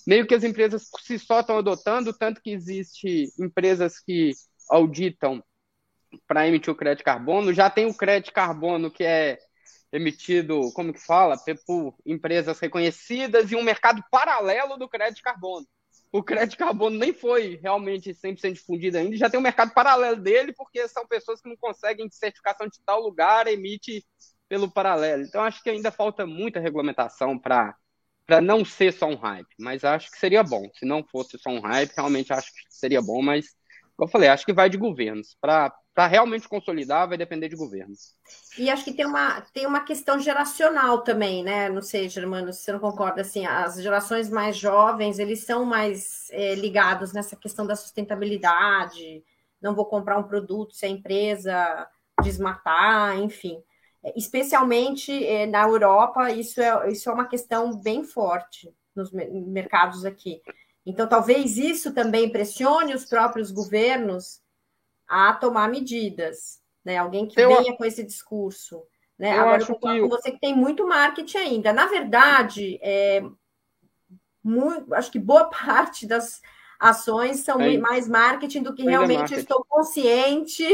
meio 0.07 0.27
que 0.27 0.35
as 0.35 0.45
empresas 0.45 0.89
se 1.01 1.19
só 1.19 1.41
estão 1.41 1.59
adotando, 1.59 2.13
tanto 2.13 2.41
que 2.41 2.51
existe 2.51 3.33
empresas 3.39 3.99
que 3.99 4.33
auditam 4.69 5.43
para 6.27 6.47
emitir 6.47 6.73
o 6.73 6.77
crédito 6.77 7.05
carbono, 7.05 7.53
já 7.53 7.71
tem 7.71 7.87
o 7.87 7.97
crédito 7.97 8.33
carbono 8.33 8.91
que 8.91 9.05
é 9.05 9.39
emitido, 9.93 10.71
como 10.73 10.93
que 10.93 11.01
fala, 11.01 11.37
por 11.67 11.97
empresas 12.07 12.61
reconhecidas 12.61 13.51
e 13.51 13.57
um 13.57 13.63
mercado 13.63 14.05
paralelo 14.11 14.77
do 14.77 14.89
crédito 14.89 15.23
carbono 15.23 15.67
o 16.13 16.23
crédito 16.23 16.59
carbono 16.59 16.99
nem 16.99 17.13
foi 17.13 17.59
realmente 17.63 18.13
100% 18.13 18.55
difundido 18.55 18.99
ainda, 18.99 19.17
já 19.17 19.31
tem 19.31 19.39
um 19.39 19.43
mercado 19.43 19.73
paralelo 19.73 20.17
dele, 20.17 20.53
porque 20.53 20.89
são 20.89 21.07
pessoas 21.07 21.41
que 21.41 21.49
não 21.49 21.57
conseguem 21.57 22.11
certificação 22.11 22.67
de 22.67 22.81
tal 22.85 23.01
lugar, 23.01 23.47
emite 23.47 24.05
pelo 24.49 24.69
paralelo. 24.71 25.23
Então, 25.23 25.43
acho 25.43 25.63
que 25.63 25.71
ainda 25.71 25.93
falta 25.93 26.27
muita 26.27 26.59
regulamentação 26.59 27.39
para 27.39 27.77
não 28.43 28.65
ser 28.65 28.93
só 28.93 29.07
um 29.07 29.15
hype, 29.15 29.49
mas 29.59 29.85
acho 29.85 30.11
que 30.11 30.19
seria 30.19 30.43
bom. 30.43 30.69
Se 30.75 30.85
não 30.85 31.05
fosse 31.05 31.39
só 31.39 31.51
um 31.51 31.61
hype, 31.61 31.93
realmente 31.97 32.33
acho 32.33 32.53
que 32.53 32.63
seria 32.69 33.01
bom, 33.01 33.23
mas, 33.23 33.47
como 33.97 34.09
eu 34.09 34.13
falei, 34.13 34.29
acho 34.29 34.45
que 34.45 34.53
vai 34.53 34.69
de 34.69 34.77
governos. 34.77 35.37
Para 35.41 35.73
para 36.01 36.07
realmente 36.07 36.49
consolidar, 36.49 37.07
vai 37.07 37.19
depender 37.19 37.51
de 37.51 37.57
governo. 37.57 37.93
E 38.57 38.71
acho 38.71 38.85
que 38.85 38.95
tem 38.95 39.05
uma, 39.05 39.43
tem 39.53 39.67
uma 39.67 39.85
questão 39.85 40.19
geracional 40.19 41.03
também, 41.03 41.45
né? 41.45 41.69
Não 41.69 41.83
sei, 41.83 42.09
Germano, 42.09 42.55
se 42.55 42.61
você 42.61 42.73
não 42.73 42.79
concorda, 42.79 43.21
assim, 43.21 43.45
as 43.45 43.83
gerações 43.83 44.31
mais 44.31 44.57
jovens, 44.57 45.19
eles 45.19 45.45
são 45.45 45.63
mais 45.67 46.31
é, 46.31 46.55
ligados 46.55 47.13
nessa 47.13 47.37
questão 47.37 47.67
da 47.67 47.77
sustentabilidade, 47.77 49.23
não 49.61 49.75
vou 49.75 49.85
comprar 49.85 50.17
um 50.17 50.23
produto 50.23 50.75
se 50.75 50.87
a 50.87 50.89
empresa 50.89 51.87
desmatar, 52.23 53.19
enfim. 53.19 53.63
Especialmente 54.17 55.13
é, 55.27 55.45
na 55.45 55.65
Europa, 55.65 56.31
isso 56.31 56.63
é, 56.63 56.91
isso 56.91 57.11
é 57.11 57.13
uma 57.13 57.29
questão 57.29 57.79
bem 57.79 58.05
forte 58.05 58.75
nos 58.97 59.13
mercados 59.13 60.07
aqui. 60.07 60.41
Então, 60.87 61.07
talvez 61.07 61.59
isso 61.59 61.93
também 61.93 62.33
pressione 62.33 62.95
os 62.95 63.05
próprios 63.05 63.51
governos 63.51 64.41
a 65.11 65.35
tomar 65.35 65.69
medidas, 65.69 66.61
né? 66.85 66.97
Alguém 66.97 67.27
que 67.27 67.39
eu, 67.39 67.49
venha 67.49 67.77
com 67.77 67.85
esse 67.85 68.05
discurso. 68.05 68.81
Né? 69.19 69.37
Eu 69.37 69.41
Agora, 69.41 69.57
acho 69.57 69.75
que... 69.75 70.09
você 70.09 70.31
que 70.31 70.39
tem 70.39 70.55
muito 70.55 70.87
marketing 70.87 71.39
ainda. 71.39 71.73
Na 71.73 71.87
verdade, 71.87 72.79
é, 72.81 73.23
muito, 74.43 74.95
acho 74.95 75.11
que 75.11 75.19
boa 75.19 75.51
parte 75.51 76.07
das 76.07 76.41
ações 76.79 77.41
são 77.41 77.61
é. 77.61 77.77
mais 77.77 78.09
marketing 78.09 78.63
do 78.63 78.73
que 78.73 78.83
ainda 78.83 78.93
realmente 78.93 79.35
estou 79.35 79.67
consciente 79.69 80.65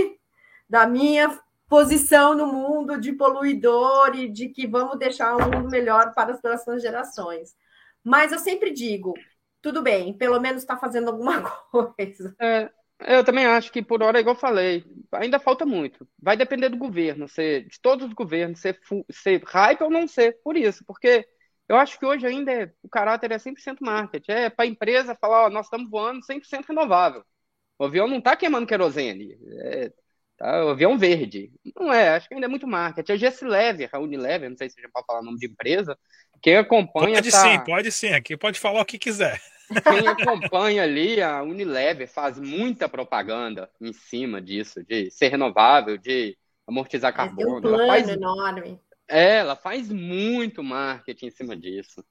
da 0.69 0.87
minha 0.87 1.41
posição 1.67 2.35
no 2.35 2.47
mundo 2.47 3.01
de 3.01 3.13
poluidor 3.13 4.15
e 4.15 4.29
de 4.29 4.51
que 4.51 4.67
vamos 4.67 4.99
deixar 4.99 5.35
um 5.35 5.51
mundo 5.51 5.71
melhor 5.71 6.13
para 6.15 6.33
as 6.33 6.41
próximas 6.41 6.83
gerações. 6.83 7.57
Mas 8.05 8.31
eu 8.31 8.39
sempre 8.39 8.71
digo, 8.71 9.15
tudo 9.63 9.83
bem, 9.83 10.13
pelo 10.13 10.39
menos 10.39 10.63
está 10.63 10.77
fazendo 10.77 11.09
alguma 11.09 11.41
coisa. 11.97 12.37
É, 12.39 12.71
eu 13.01 13.23
também 13.25 13.47
acho 13.47 13.71
que 13.71 13.83
por 13.83 14.03
hora, 14.03 14.21
igual 14.21 14.35
eu 14.35 14.41
falei, 14.41 14.85
ainda 15.13 15.39
falta 15.39 15.67
muito. 15.67 16.09
Vai 16.21 16.37
depender 16.37 16.69
do 16.69 16.79
governo, 16.79 17.29
ser, 17.29 17.67
de 17.69 17.81
todos 17.81 18.07
os 18.07 18.13
governos, 18.13 18.61
ser, 18.61 18.79
ser 19.11 19.43
hype 19.45 19.83
ou 19.83 19.91
não 19.91 20.09
ser, 20.09 20.39
por 20.43 20.57
isso. 20.57 20.85
Porque 20.87 21.27
eu 21.69 21.77
acho 21.77 21.99
que 21.99 22.07
hoje 22.07 22.27
ainda 22.27 22.53
é, 22.53 22.73
o 22.83 22.89
caráter 22.89 23.33
é 23.33 23.39
100% 23.39 23.79
marketing. 23.81 24.33
É 24.33 24.51
para 24.51 24.65
a 24.65 24.69
empresa 24.69 25.15
falar, 25.15 25.47
ó, 25.47 25.51
nós 25.51 25.67
estamos 25.67 25.91
voando 25.91 26.25
100% 26.25 26.67
renovável. 26.69 27.23
O 27.79 27.85
avião 27.85 28.09
não 28.09 28.19
está 28.19 28.35
queimando 28.35 28.67
querosene. 28.67 29.37
É, 29.61 29.93
tá, 30.39 30.65
o 30.65 30.71
avião 30.71 30.97
verde. 30.97 31.53
Não 31.79 31.93
é, 31.93 32.11
acho 32.11 32.29
que 32.29 32.35
ainda 32.35 32.47
é 32.47 32.49
muito 32.49 32.67
marketing. 32.67 33.13
A 33.13 33.17
Gesslever, 33.17 33.91
a 33.93 33.99
Unilever, 33.99 34.49
não 34.49 34.57
sei 34.57 34.71
se 34.71 34.81
já 34.81 34.89
pode 34.89 35.07
falar 35.07 35.21
o 35.21 35.25
nome 35.25 35.39
de 35.39 35.47
empresa, 35.47 35.99
quem 36.41 36.57
acompanha. 36.57 37.17
Pode 37.17 37.31
tá... 37.31 37.43
sim, 37.43 37.65
pode 37.65 37.93
sim. 37.93 38.13
Aqui 38.13 38.37
pode 38.37 38.59
falar 38.59 38.81
o 38.81 38.87
que 38.87 38.99
quiser. 38.99 39.41
Quem 39.83 40.07
acompanha 40.07 40.83
ali, 40.83 41.21
a 41.21 41.43
Unilever 41.43 42.09
faz 42.09 42.39
muita 42.39 42.89
propaganda 42.89 43.71
em 43.81 43.93
cima 43.93 44.41
disso, 44.41 44.85
de 44.85 45.11
ser 45.11 45.29
renovável, 45.29 45.99
de 45.99 46.37
amortizar 46.67 47.15
carbono. 47.15 47.49
É 47.49 47.59
um 47.59 47.61
plano 47.61 47.81
ela 47.81 47.87
faz, 47.87 48.09
enorme. 48.09 48.81
É, 49.09 49.37
ela 49.39 49.57
faz 49.57 49.91
muito 49.91 50.63
marketing 50.63 51.27
em 51.27 51.31
cima 51.31 51.57
disso. 51.57 52.05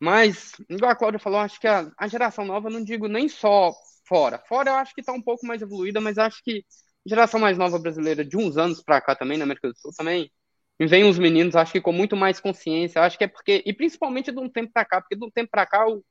Mas, 0.00 0.52
igual 0.68 0.92
a 0.92 0.96
Cláudia 0.96 1.18
falou, 1.18 1.40
acho 1.40 1.60
que 1.60 1.66
a, 1.66 1.90
a 1.98 2.06
geração 2.06 2.44
nova, 2.44 2.70
não 2.70 2.84
digo 2.84 3.08
nem 3.08 3.28
só 3.28 3.72
fora. 4.06 4.38
Fora 4.48 4.70
eu 4.70 4.74
acho 4.74 4.94
que 4.94 5.00
está 5.00 5.12
um 5.12 5.22
pouco 5.22 5.46
mais 5.46 5.60
evoluída, 5.60 6.00
mas 6.00 6.18
acho 6.18 6.42
que 6.42 6.64
a 7.06 7.08
geração 7.08 7.40
mais 7.40 7.58
nova 7.58 7.78
brasileira, 7.78 8.24
de 8.24 8.36
uns 8.36 8.56
anos 8.56 8.82
para 8.82 9.00
cá 9.00 9.14
também, 9.14 9.38
na 9.38 9.44
América 9.44 9.68
do 9.68 9.76
Sul 9.76 9.90
também, 9.96 10.30
vem 10.78 11.04
uns 11.04 11.18
meninos, 11.18 11.56
acho 11.56 11.72
que 11.72 11.80
com 11.80 11.92
muito 11.92 12.16
mais 12.16 12.38
consciência. 12.38 13.02
Acho 13.02 13.18
que 13.18 13.24
é 13.24 13.28
porque, 13.28 13.62
e 13.66 13.72
principalmente 13.72 14.30
de 14.30 14.38
um 14.38 14.48
tempo 14.48 14.70
para 14.72 14.84
cá, 14.84 15.00
porque 15.00 15.16
de 15.16 15.24
um 15.24 15.30
tempo 15.30 15.50
para 15.50 15.66
cá 15.66 15.88
o 15.88 16.04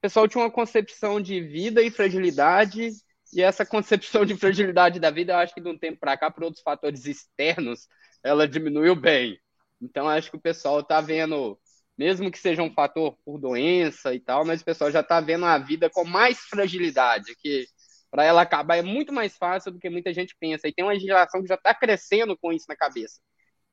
o 0.00 0.08
pessoal 0.08 0.26
tinha 0.26 0.42
uma 0.42 0.50
concepção 0.50 1.20
de 1.20 1.42
vida 1.42 1.82
e 1.82 1.90
fragilidade, 1.90 2.90
e 3.34 3.42
essa 3.42 3.66
concepção 3.66 4.24
de 4.24 4.34
fragilidade 4.34 4.98
da 4.98 5.10
vida, 5.10 5.34
eu 5.34 5.36
acho 5.36 5.52
que 5.52 5.60
de 5.60 5.68
um 5.68 5.76
tempo 5.76 6.00
para 6.00 6.16
cá, 6.16 6.30
por 6.30 6.42
outros 6.42 6.62
fatores 6.62 7.04
externos, 7.04 7.86
ela 8.24 8.48
diminuiu 8.48 8.96
bem. 8.96 9.38
Então, 9.78 10.08
acho 10.08 10.30
que 10.30 10.38
o 10.38 10.40
pessoal 10.40 10.80
está 10.80 11.02
vendo, 11.02 11.60
mesmo 11.98 12.30
que 12.30 12.38
seja 12.38 12.62
um 12.62 12.72
fator 12.72 13.14
por 13.26 13.38
doença 13.38 14.14
e 14.14 14.20
tal, 14.20 14.42
mas 14.42 14.62
o 14.62 14.64
pessoal 14.64 14.90
já 14.90 15.00
está 15.00 15.20
vendo 15.20 15.44
a 15.44 15.58
vida 15.58 15.90
com 15.90 16.02
mais 16.02 16.38
fragilidade, 16.38 17.36
que 17.36 17.66
para 18.10 18.24
ela 18.24 18.40
acabar 18.40 18.78
é 18.78 18.82
muito 18.82 19.12
mais 19.12 19.36
fácil 19.36 19.70
do 19.70 19.78
que 19.78 19.90
muita 19.90 20.14
gente 20.14 20.34
pensa. 20.40 20.66
E 20.66 20.72
tem 20.72 20.82
uma 20.82 20.98
geração 20.98 21.42
que 21.42 21.48
já 21.48 21.56
está 21.56 21.74
crescendo 21.74 22.38
com 22.38 22.54
isso 22.54 22.64
na 22.70 22.74
cabeça. 22.74 23.20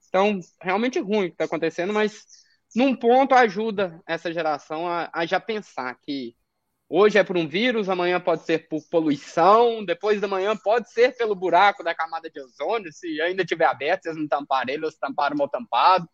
Então, 0.09 0.41
realmente 0.61 0.99
ruim 0.99 1.27
o 1.27 1.29
que 1.29 1.35
está 1.35 1.45
acontecendo, 1.45 1.93
mas 1.93 2.25
num 2.75 2.95
ponto 2.95 3.33
ajuda 3.33 4.01
essa 4.05 4.31
geração 4.31 4.87
a, 4.87 5.09
a 5.13 5.25
já 5.25 5.39
pensar 5.39 5.95
que 6.01 6.35
Hoje 6.89 7.17
é 7.17 7.23
por 7.23 7.35
um 7.35 7.45
vírus, 7.45 7.89
amanhã 7.89 8.17
pode 8.17 8.45
ser 8.45 8.69
por 8.69 8.81
poluição, 8.89 9.83
depois 9.83 10.21
da 10.21 10.27
manhã 10.27 10.55
pode 10.55 10.89
ser 10.89 11.17
pelo 11.17 11.35
buraco 11.35 11.83
da 11.83 11.93
camada 11.93 12.29
de 12.29 12.39
ozônio, 12.39 12.93
se 12.93 13.19
ainda 13.19 13.43
tiver 13.43 13.65
aberto, 13.65 14.03
vocês 14.03 14.15
não 14.15 14.25
tamparam 14.25 14.73
ele 14.73 14.85
ou 14.85 14.91
se 14.91 14.97
tamparam 14.97 15.35
mal 15.35 15.49
tampado. 15.49 16.07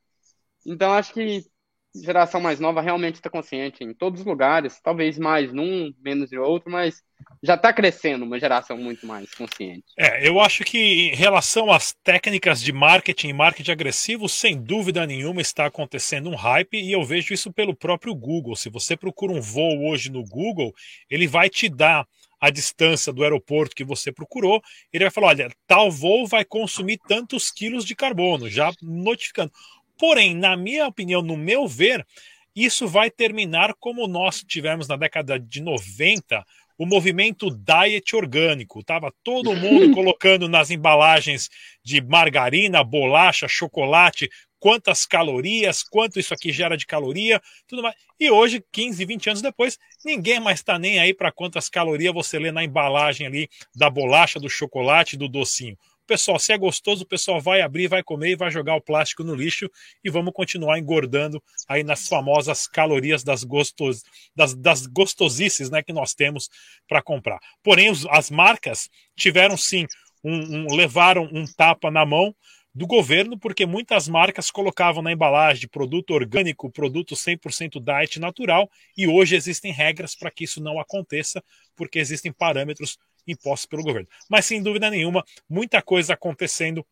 Então, 0.66 0.91
acho 0.93 1.14
que 1.14 1.45
geração 1.96 2.41
mais 2.41 2.60
nova 2.60 2.82
realmente 2.82 3.16
está 3.16 3.30
consciente 3.30 3.84
em 3.84 3.94
todos 3.94 4.22
os 4.22 4.26
lugares, 4.26 4.80
talvez 4.82 5.18
mais 5.18 5.54
num, 5.54 5.94
menos 6.04 6.32
em 6.32 6.38
outro, 6.38 6.72
mas 6.72 7.04
já 7.41 7.56
está 7.56 7.72
crescendo 7.72 8.26
uma 8.26 8.39
geração 8.39 8.78
muito 8.78 9.06
mais 9.06 9.34
consciente. 9.34 9.86
É, 9.98 10.28
eu 10.28 10.39
acho 10.39 10.64
que 10.64 10.78
em 10.78 11.16
relação 11.16 11.72
às 11.72 11.94
técnicas 12.04 12.62
de 12.62 12.72
marketing 12.72 13.30
e 13.30 13.34
marketing 13.34 13.72
agressivo, 13.72 14.28
sem 14.28 14.60
dúvida 14.60 15.06
nenhuma 15.06 15.41
está 15.41 15.66
acontecendo 15.66 16.30
um 16.30 16.36
hype 16.36 16.82
e 16.82 16.91
eu 16.91 17.04
vejo 17.04 17.34
isso 17.34 17.52
pelo 17.52 17.76
próprio 17.76 18.16
Google. 18.16 18.56
Se 18.56 18.70
você 18.70 18.98
procura 18.98 19.34
um 19.34 19.41
voo 19.41 19.88
hoje 19.88 20.12
no 20.12 20.24
Google, 20.24 20.74
ele 21.10 21.28
vai 21.28 21.50
te 21.50 21.70
dar 21.70 22.08
a 22.44 22.50
distância 22.50 23.14
do 23.14 23.24
aeroporto 23.24 23.74
que 23.74 23.86
você 23.86 24.12
procurou, 24.12 24.62
ele 24.91 25.06
vai 25.06 25.12
falar: 25.12 25.28
olha, 25.28 25.50
tal 25.66 25.89
voo 25.89 26.28
vai 26.28 26.44
consumir 26.44 27.00
tantos 27.08 27.50
quilos 27.50 27.86
de 27.86 27.96
carbono, 27.96 28.50
já 28.50 28.70
notificando. 28.82 29.50
Porém, 29.98 30.36
na 30.36 30.58
minha 30.58 30.88
opinião, 30.88 31.22
no 31.22 31.38
meu 31.38 31.68
ver, 31.68 32.06
isso 32.56 32.88
vai 32.88 33.10
terminar 33.10 33.74
como 33.80 34.08
nós 34.08 34.44
tivemos 34.44 34.88
na 34.88 34.96
década 34.96 35.39
de 35.39 35.62
90, 35.62 36.46
o 36.78 36.86
movimento 36.86 37.50
diet 37.50 38.16
orgânico. 38.16 38.84
Tava 38.84 39.14
todo 39.24 39.56
mundo 39.56 39.91
colocando 39.96 40.48
nas 40.48 40.70
embalagens 40.70 41.50
de 41.84 42.02
margarina, 42.02 42.84
bolacha, 42.84 43.48
chocolate, 43.48 44.30
quantas 44.60 45.06
calorias, 45.06 45.84
quanto 45.84 46.20
isso 46.20 46.34
aqui 46.34 46.52
gera 46.52 46.78
de 46.78 46.86
caloria, 46.86 47.41
tudo 47.68 47.84
mais. 47.84 47.96
E 48.20 48.32
hoje, 48.32 48.64
15, 48.72 49.04
20 49.04 49.30
anos 49.30 49.41
depois, 49.41 49.78
ninguém 50.06 50.39
mais 50.39 50.60
está 50.60 50.80
nem 50.80 51.00
aí 51.00 51.14
para 51.14 51.32
quantas 51.32 51.68
calorias 51.68 52.14
você 52.14 52.39
lê 52.39 52.52
na 52.52 52.64
embalagem 52.64 53.28
ali 53.28 53.50
da 53.76 53.89
bolacha, 53.89 54.39
do 54.39 54.50
chocolate, 54.50 55.18
do 55.18 55.28
docinho. 55.28 55.78
Pessoal, 56.06 56.38
se 56.38 56.51
é 56.51 56.58
gostoso, 56.58 57.04
o 57.04 57.08
pessoal 57.08 57.39
vai 57.39 57.62
abrir, 57.62 57.88
vai 57.88 58.04
comer 58.04 58.32
e 58.32 58.36
vai 58.36 58.51
jogar 58.51 58.76
o 58.76 58.82
plástico 58.82 59.24
no 59.24 59.34
lixo 59.34 59.70
e 60.04 60.10
vamos 60.10 60.34
continuar 60.34 60.78
engordando 60.78 61.41
aí 61.68 61.82
nas 61.82 62.08
famosas 62.10 62.68
calorias 62.68 63.24
das, 63.24 63.43
gostos, 63.43 64.04
das, 64.36 64.54
das 64.54 64.86
gostosices 64.86 65.70
né, 65.70 65.82
que 65.82 65.93
nós 65.93 66.14
temos 66.14 66.49
para 66.89 67.01
comprar. 67.01 67.39
Porém, 67.64 67.89
os, 67.89 68.06
as 68.08 68.30
marcas 68.30 68.89
tiveram 69.16 69.56
sim, 69.56 69.88
um, 70.22 70.34
um, 70.34 70.76
levaram 70.76 71.30
um 71.32 71.45
tapa 71.45 71.89
na 71.89 72.06
mão 72.06 72.36
do 72.76 72.88
governo, 72.88 73.38
porque 73.38 73.66
muitas 73.66 74.08
marcas 74.08 74.49
colocavam 74.49 75.04
na 75.04 75.12
embalagem 75.12 75.70
produto 75.70 76.12
orgânico, 76.12 76.72
produto 76.72 77.16
100% 77.16 77.80
diet 77.80 78.20
natural, 78.20 78.70
e 78.97 79.08
hoje 79.08 79.36
existem 79.36 79.72
regras 79.72 80.16
para 80.16 80.32
que 80.32 80.43
isso 80.43 80.62
não 80.62 80.80
aconteça, 80.80 81.43
porque 81.76 81.99
existem 81.99 82.32
parâmetros 82.32 82.97
impostos 83.28 83.65
pelo 83.65 83.84
governo. 83.84 84.07
Mas 84.30 84.45
sem 84.45 84.61
dúvida 84.61 84.89
nenhuma, 84.89 85.24
muita 85.49 85.82
coisa 85.82 86.13
acontecendo 86.13 86.86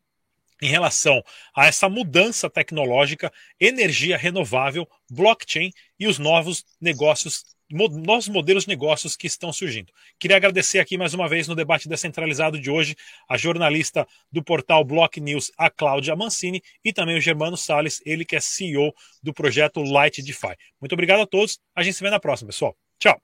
em 0.62 0.68
relação 0.68 1.22
a 1.54 1.66
essa 1.66 1.88
mudança 1.88 2.48
tecnológica, 2.48 3.32
energia 3.58 4.16
renovável, 4.16 4.88
blockchain 5.10 5.72
e 5.98 6.06
os 6.06 6.20
novos 6.20 6.64
negócios, 6.80 7.44
novos 7.68 8.28
modelos 8.28 8.62
de 8.62 8.68
negócios 8.68 9.16
que 9.16 9.26
estão 9.26 9.52
surgindo. 9.52 9.92
Queria 10.20 10.36
agradecer 10.36 10.78
aqui 10.78 10.96
mais 10.96 11.14
uma 11.14 11.28
vez 11.28 11.48
no 11.48 11.56
debate 11.56 11.88
descentralizado 11.88 12.60
de 12.60 12.70
hoje 12.70 12.94
a 13.28 13.36
jornalista 13.36 14.06
do 14.30 14.42
portal 14.42 14.84
Block 14.84 15.20
News, 15.20 15.50
a 15.58 15.68
Cláudia 15.68 16.14
Mancini, 16.14 16.62
e 16.84 16.92
também 16.92 17.18
o 17.18 17.20
Germano 17.20 17.56
Sales, 17.56 18.00
ele 18.06 18.24
que 18.24 18.36
é 18.36 18.40
CEO 18.40 18.94
do 19.20 19.34
projeto 19.34 19.82
Light 19.82 20.22
DeFi. 20.22 20.54
Muito 20.80 20.92
obrigado 20.92 21.22
a 21.22 21.26
todos. 21.26 21.58
A 21.74 21.82
gente 21.82 21.94
se 21.94 22.04
vê 22.04 22.10
na 22.10 22.20
próxima, 22.20 22.50
pessoal. 22.50 22.76
Tchau. 23.00 23.20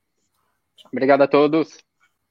Obrigado 0.92 1.22
a 1.22 1.28
todos. 1.28 1.87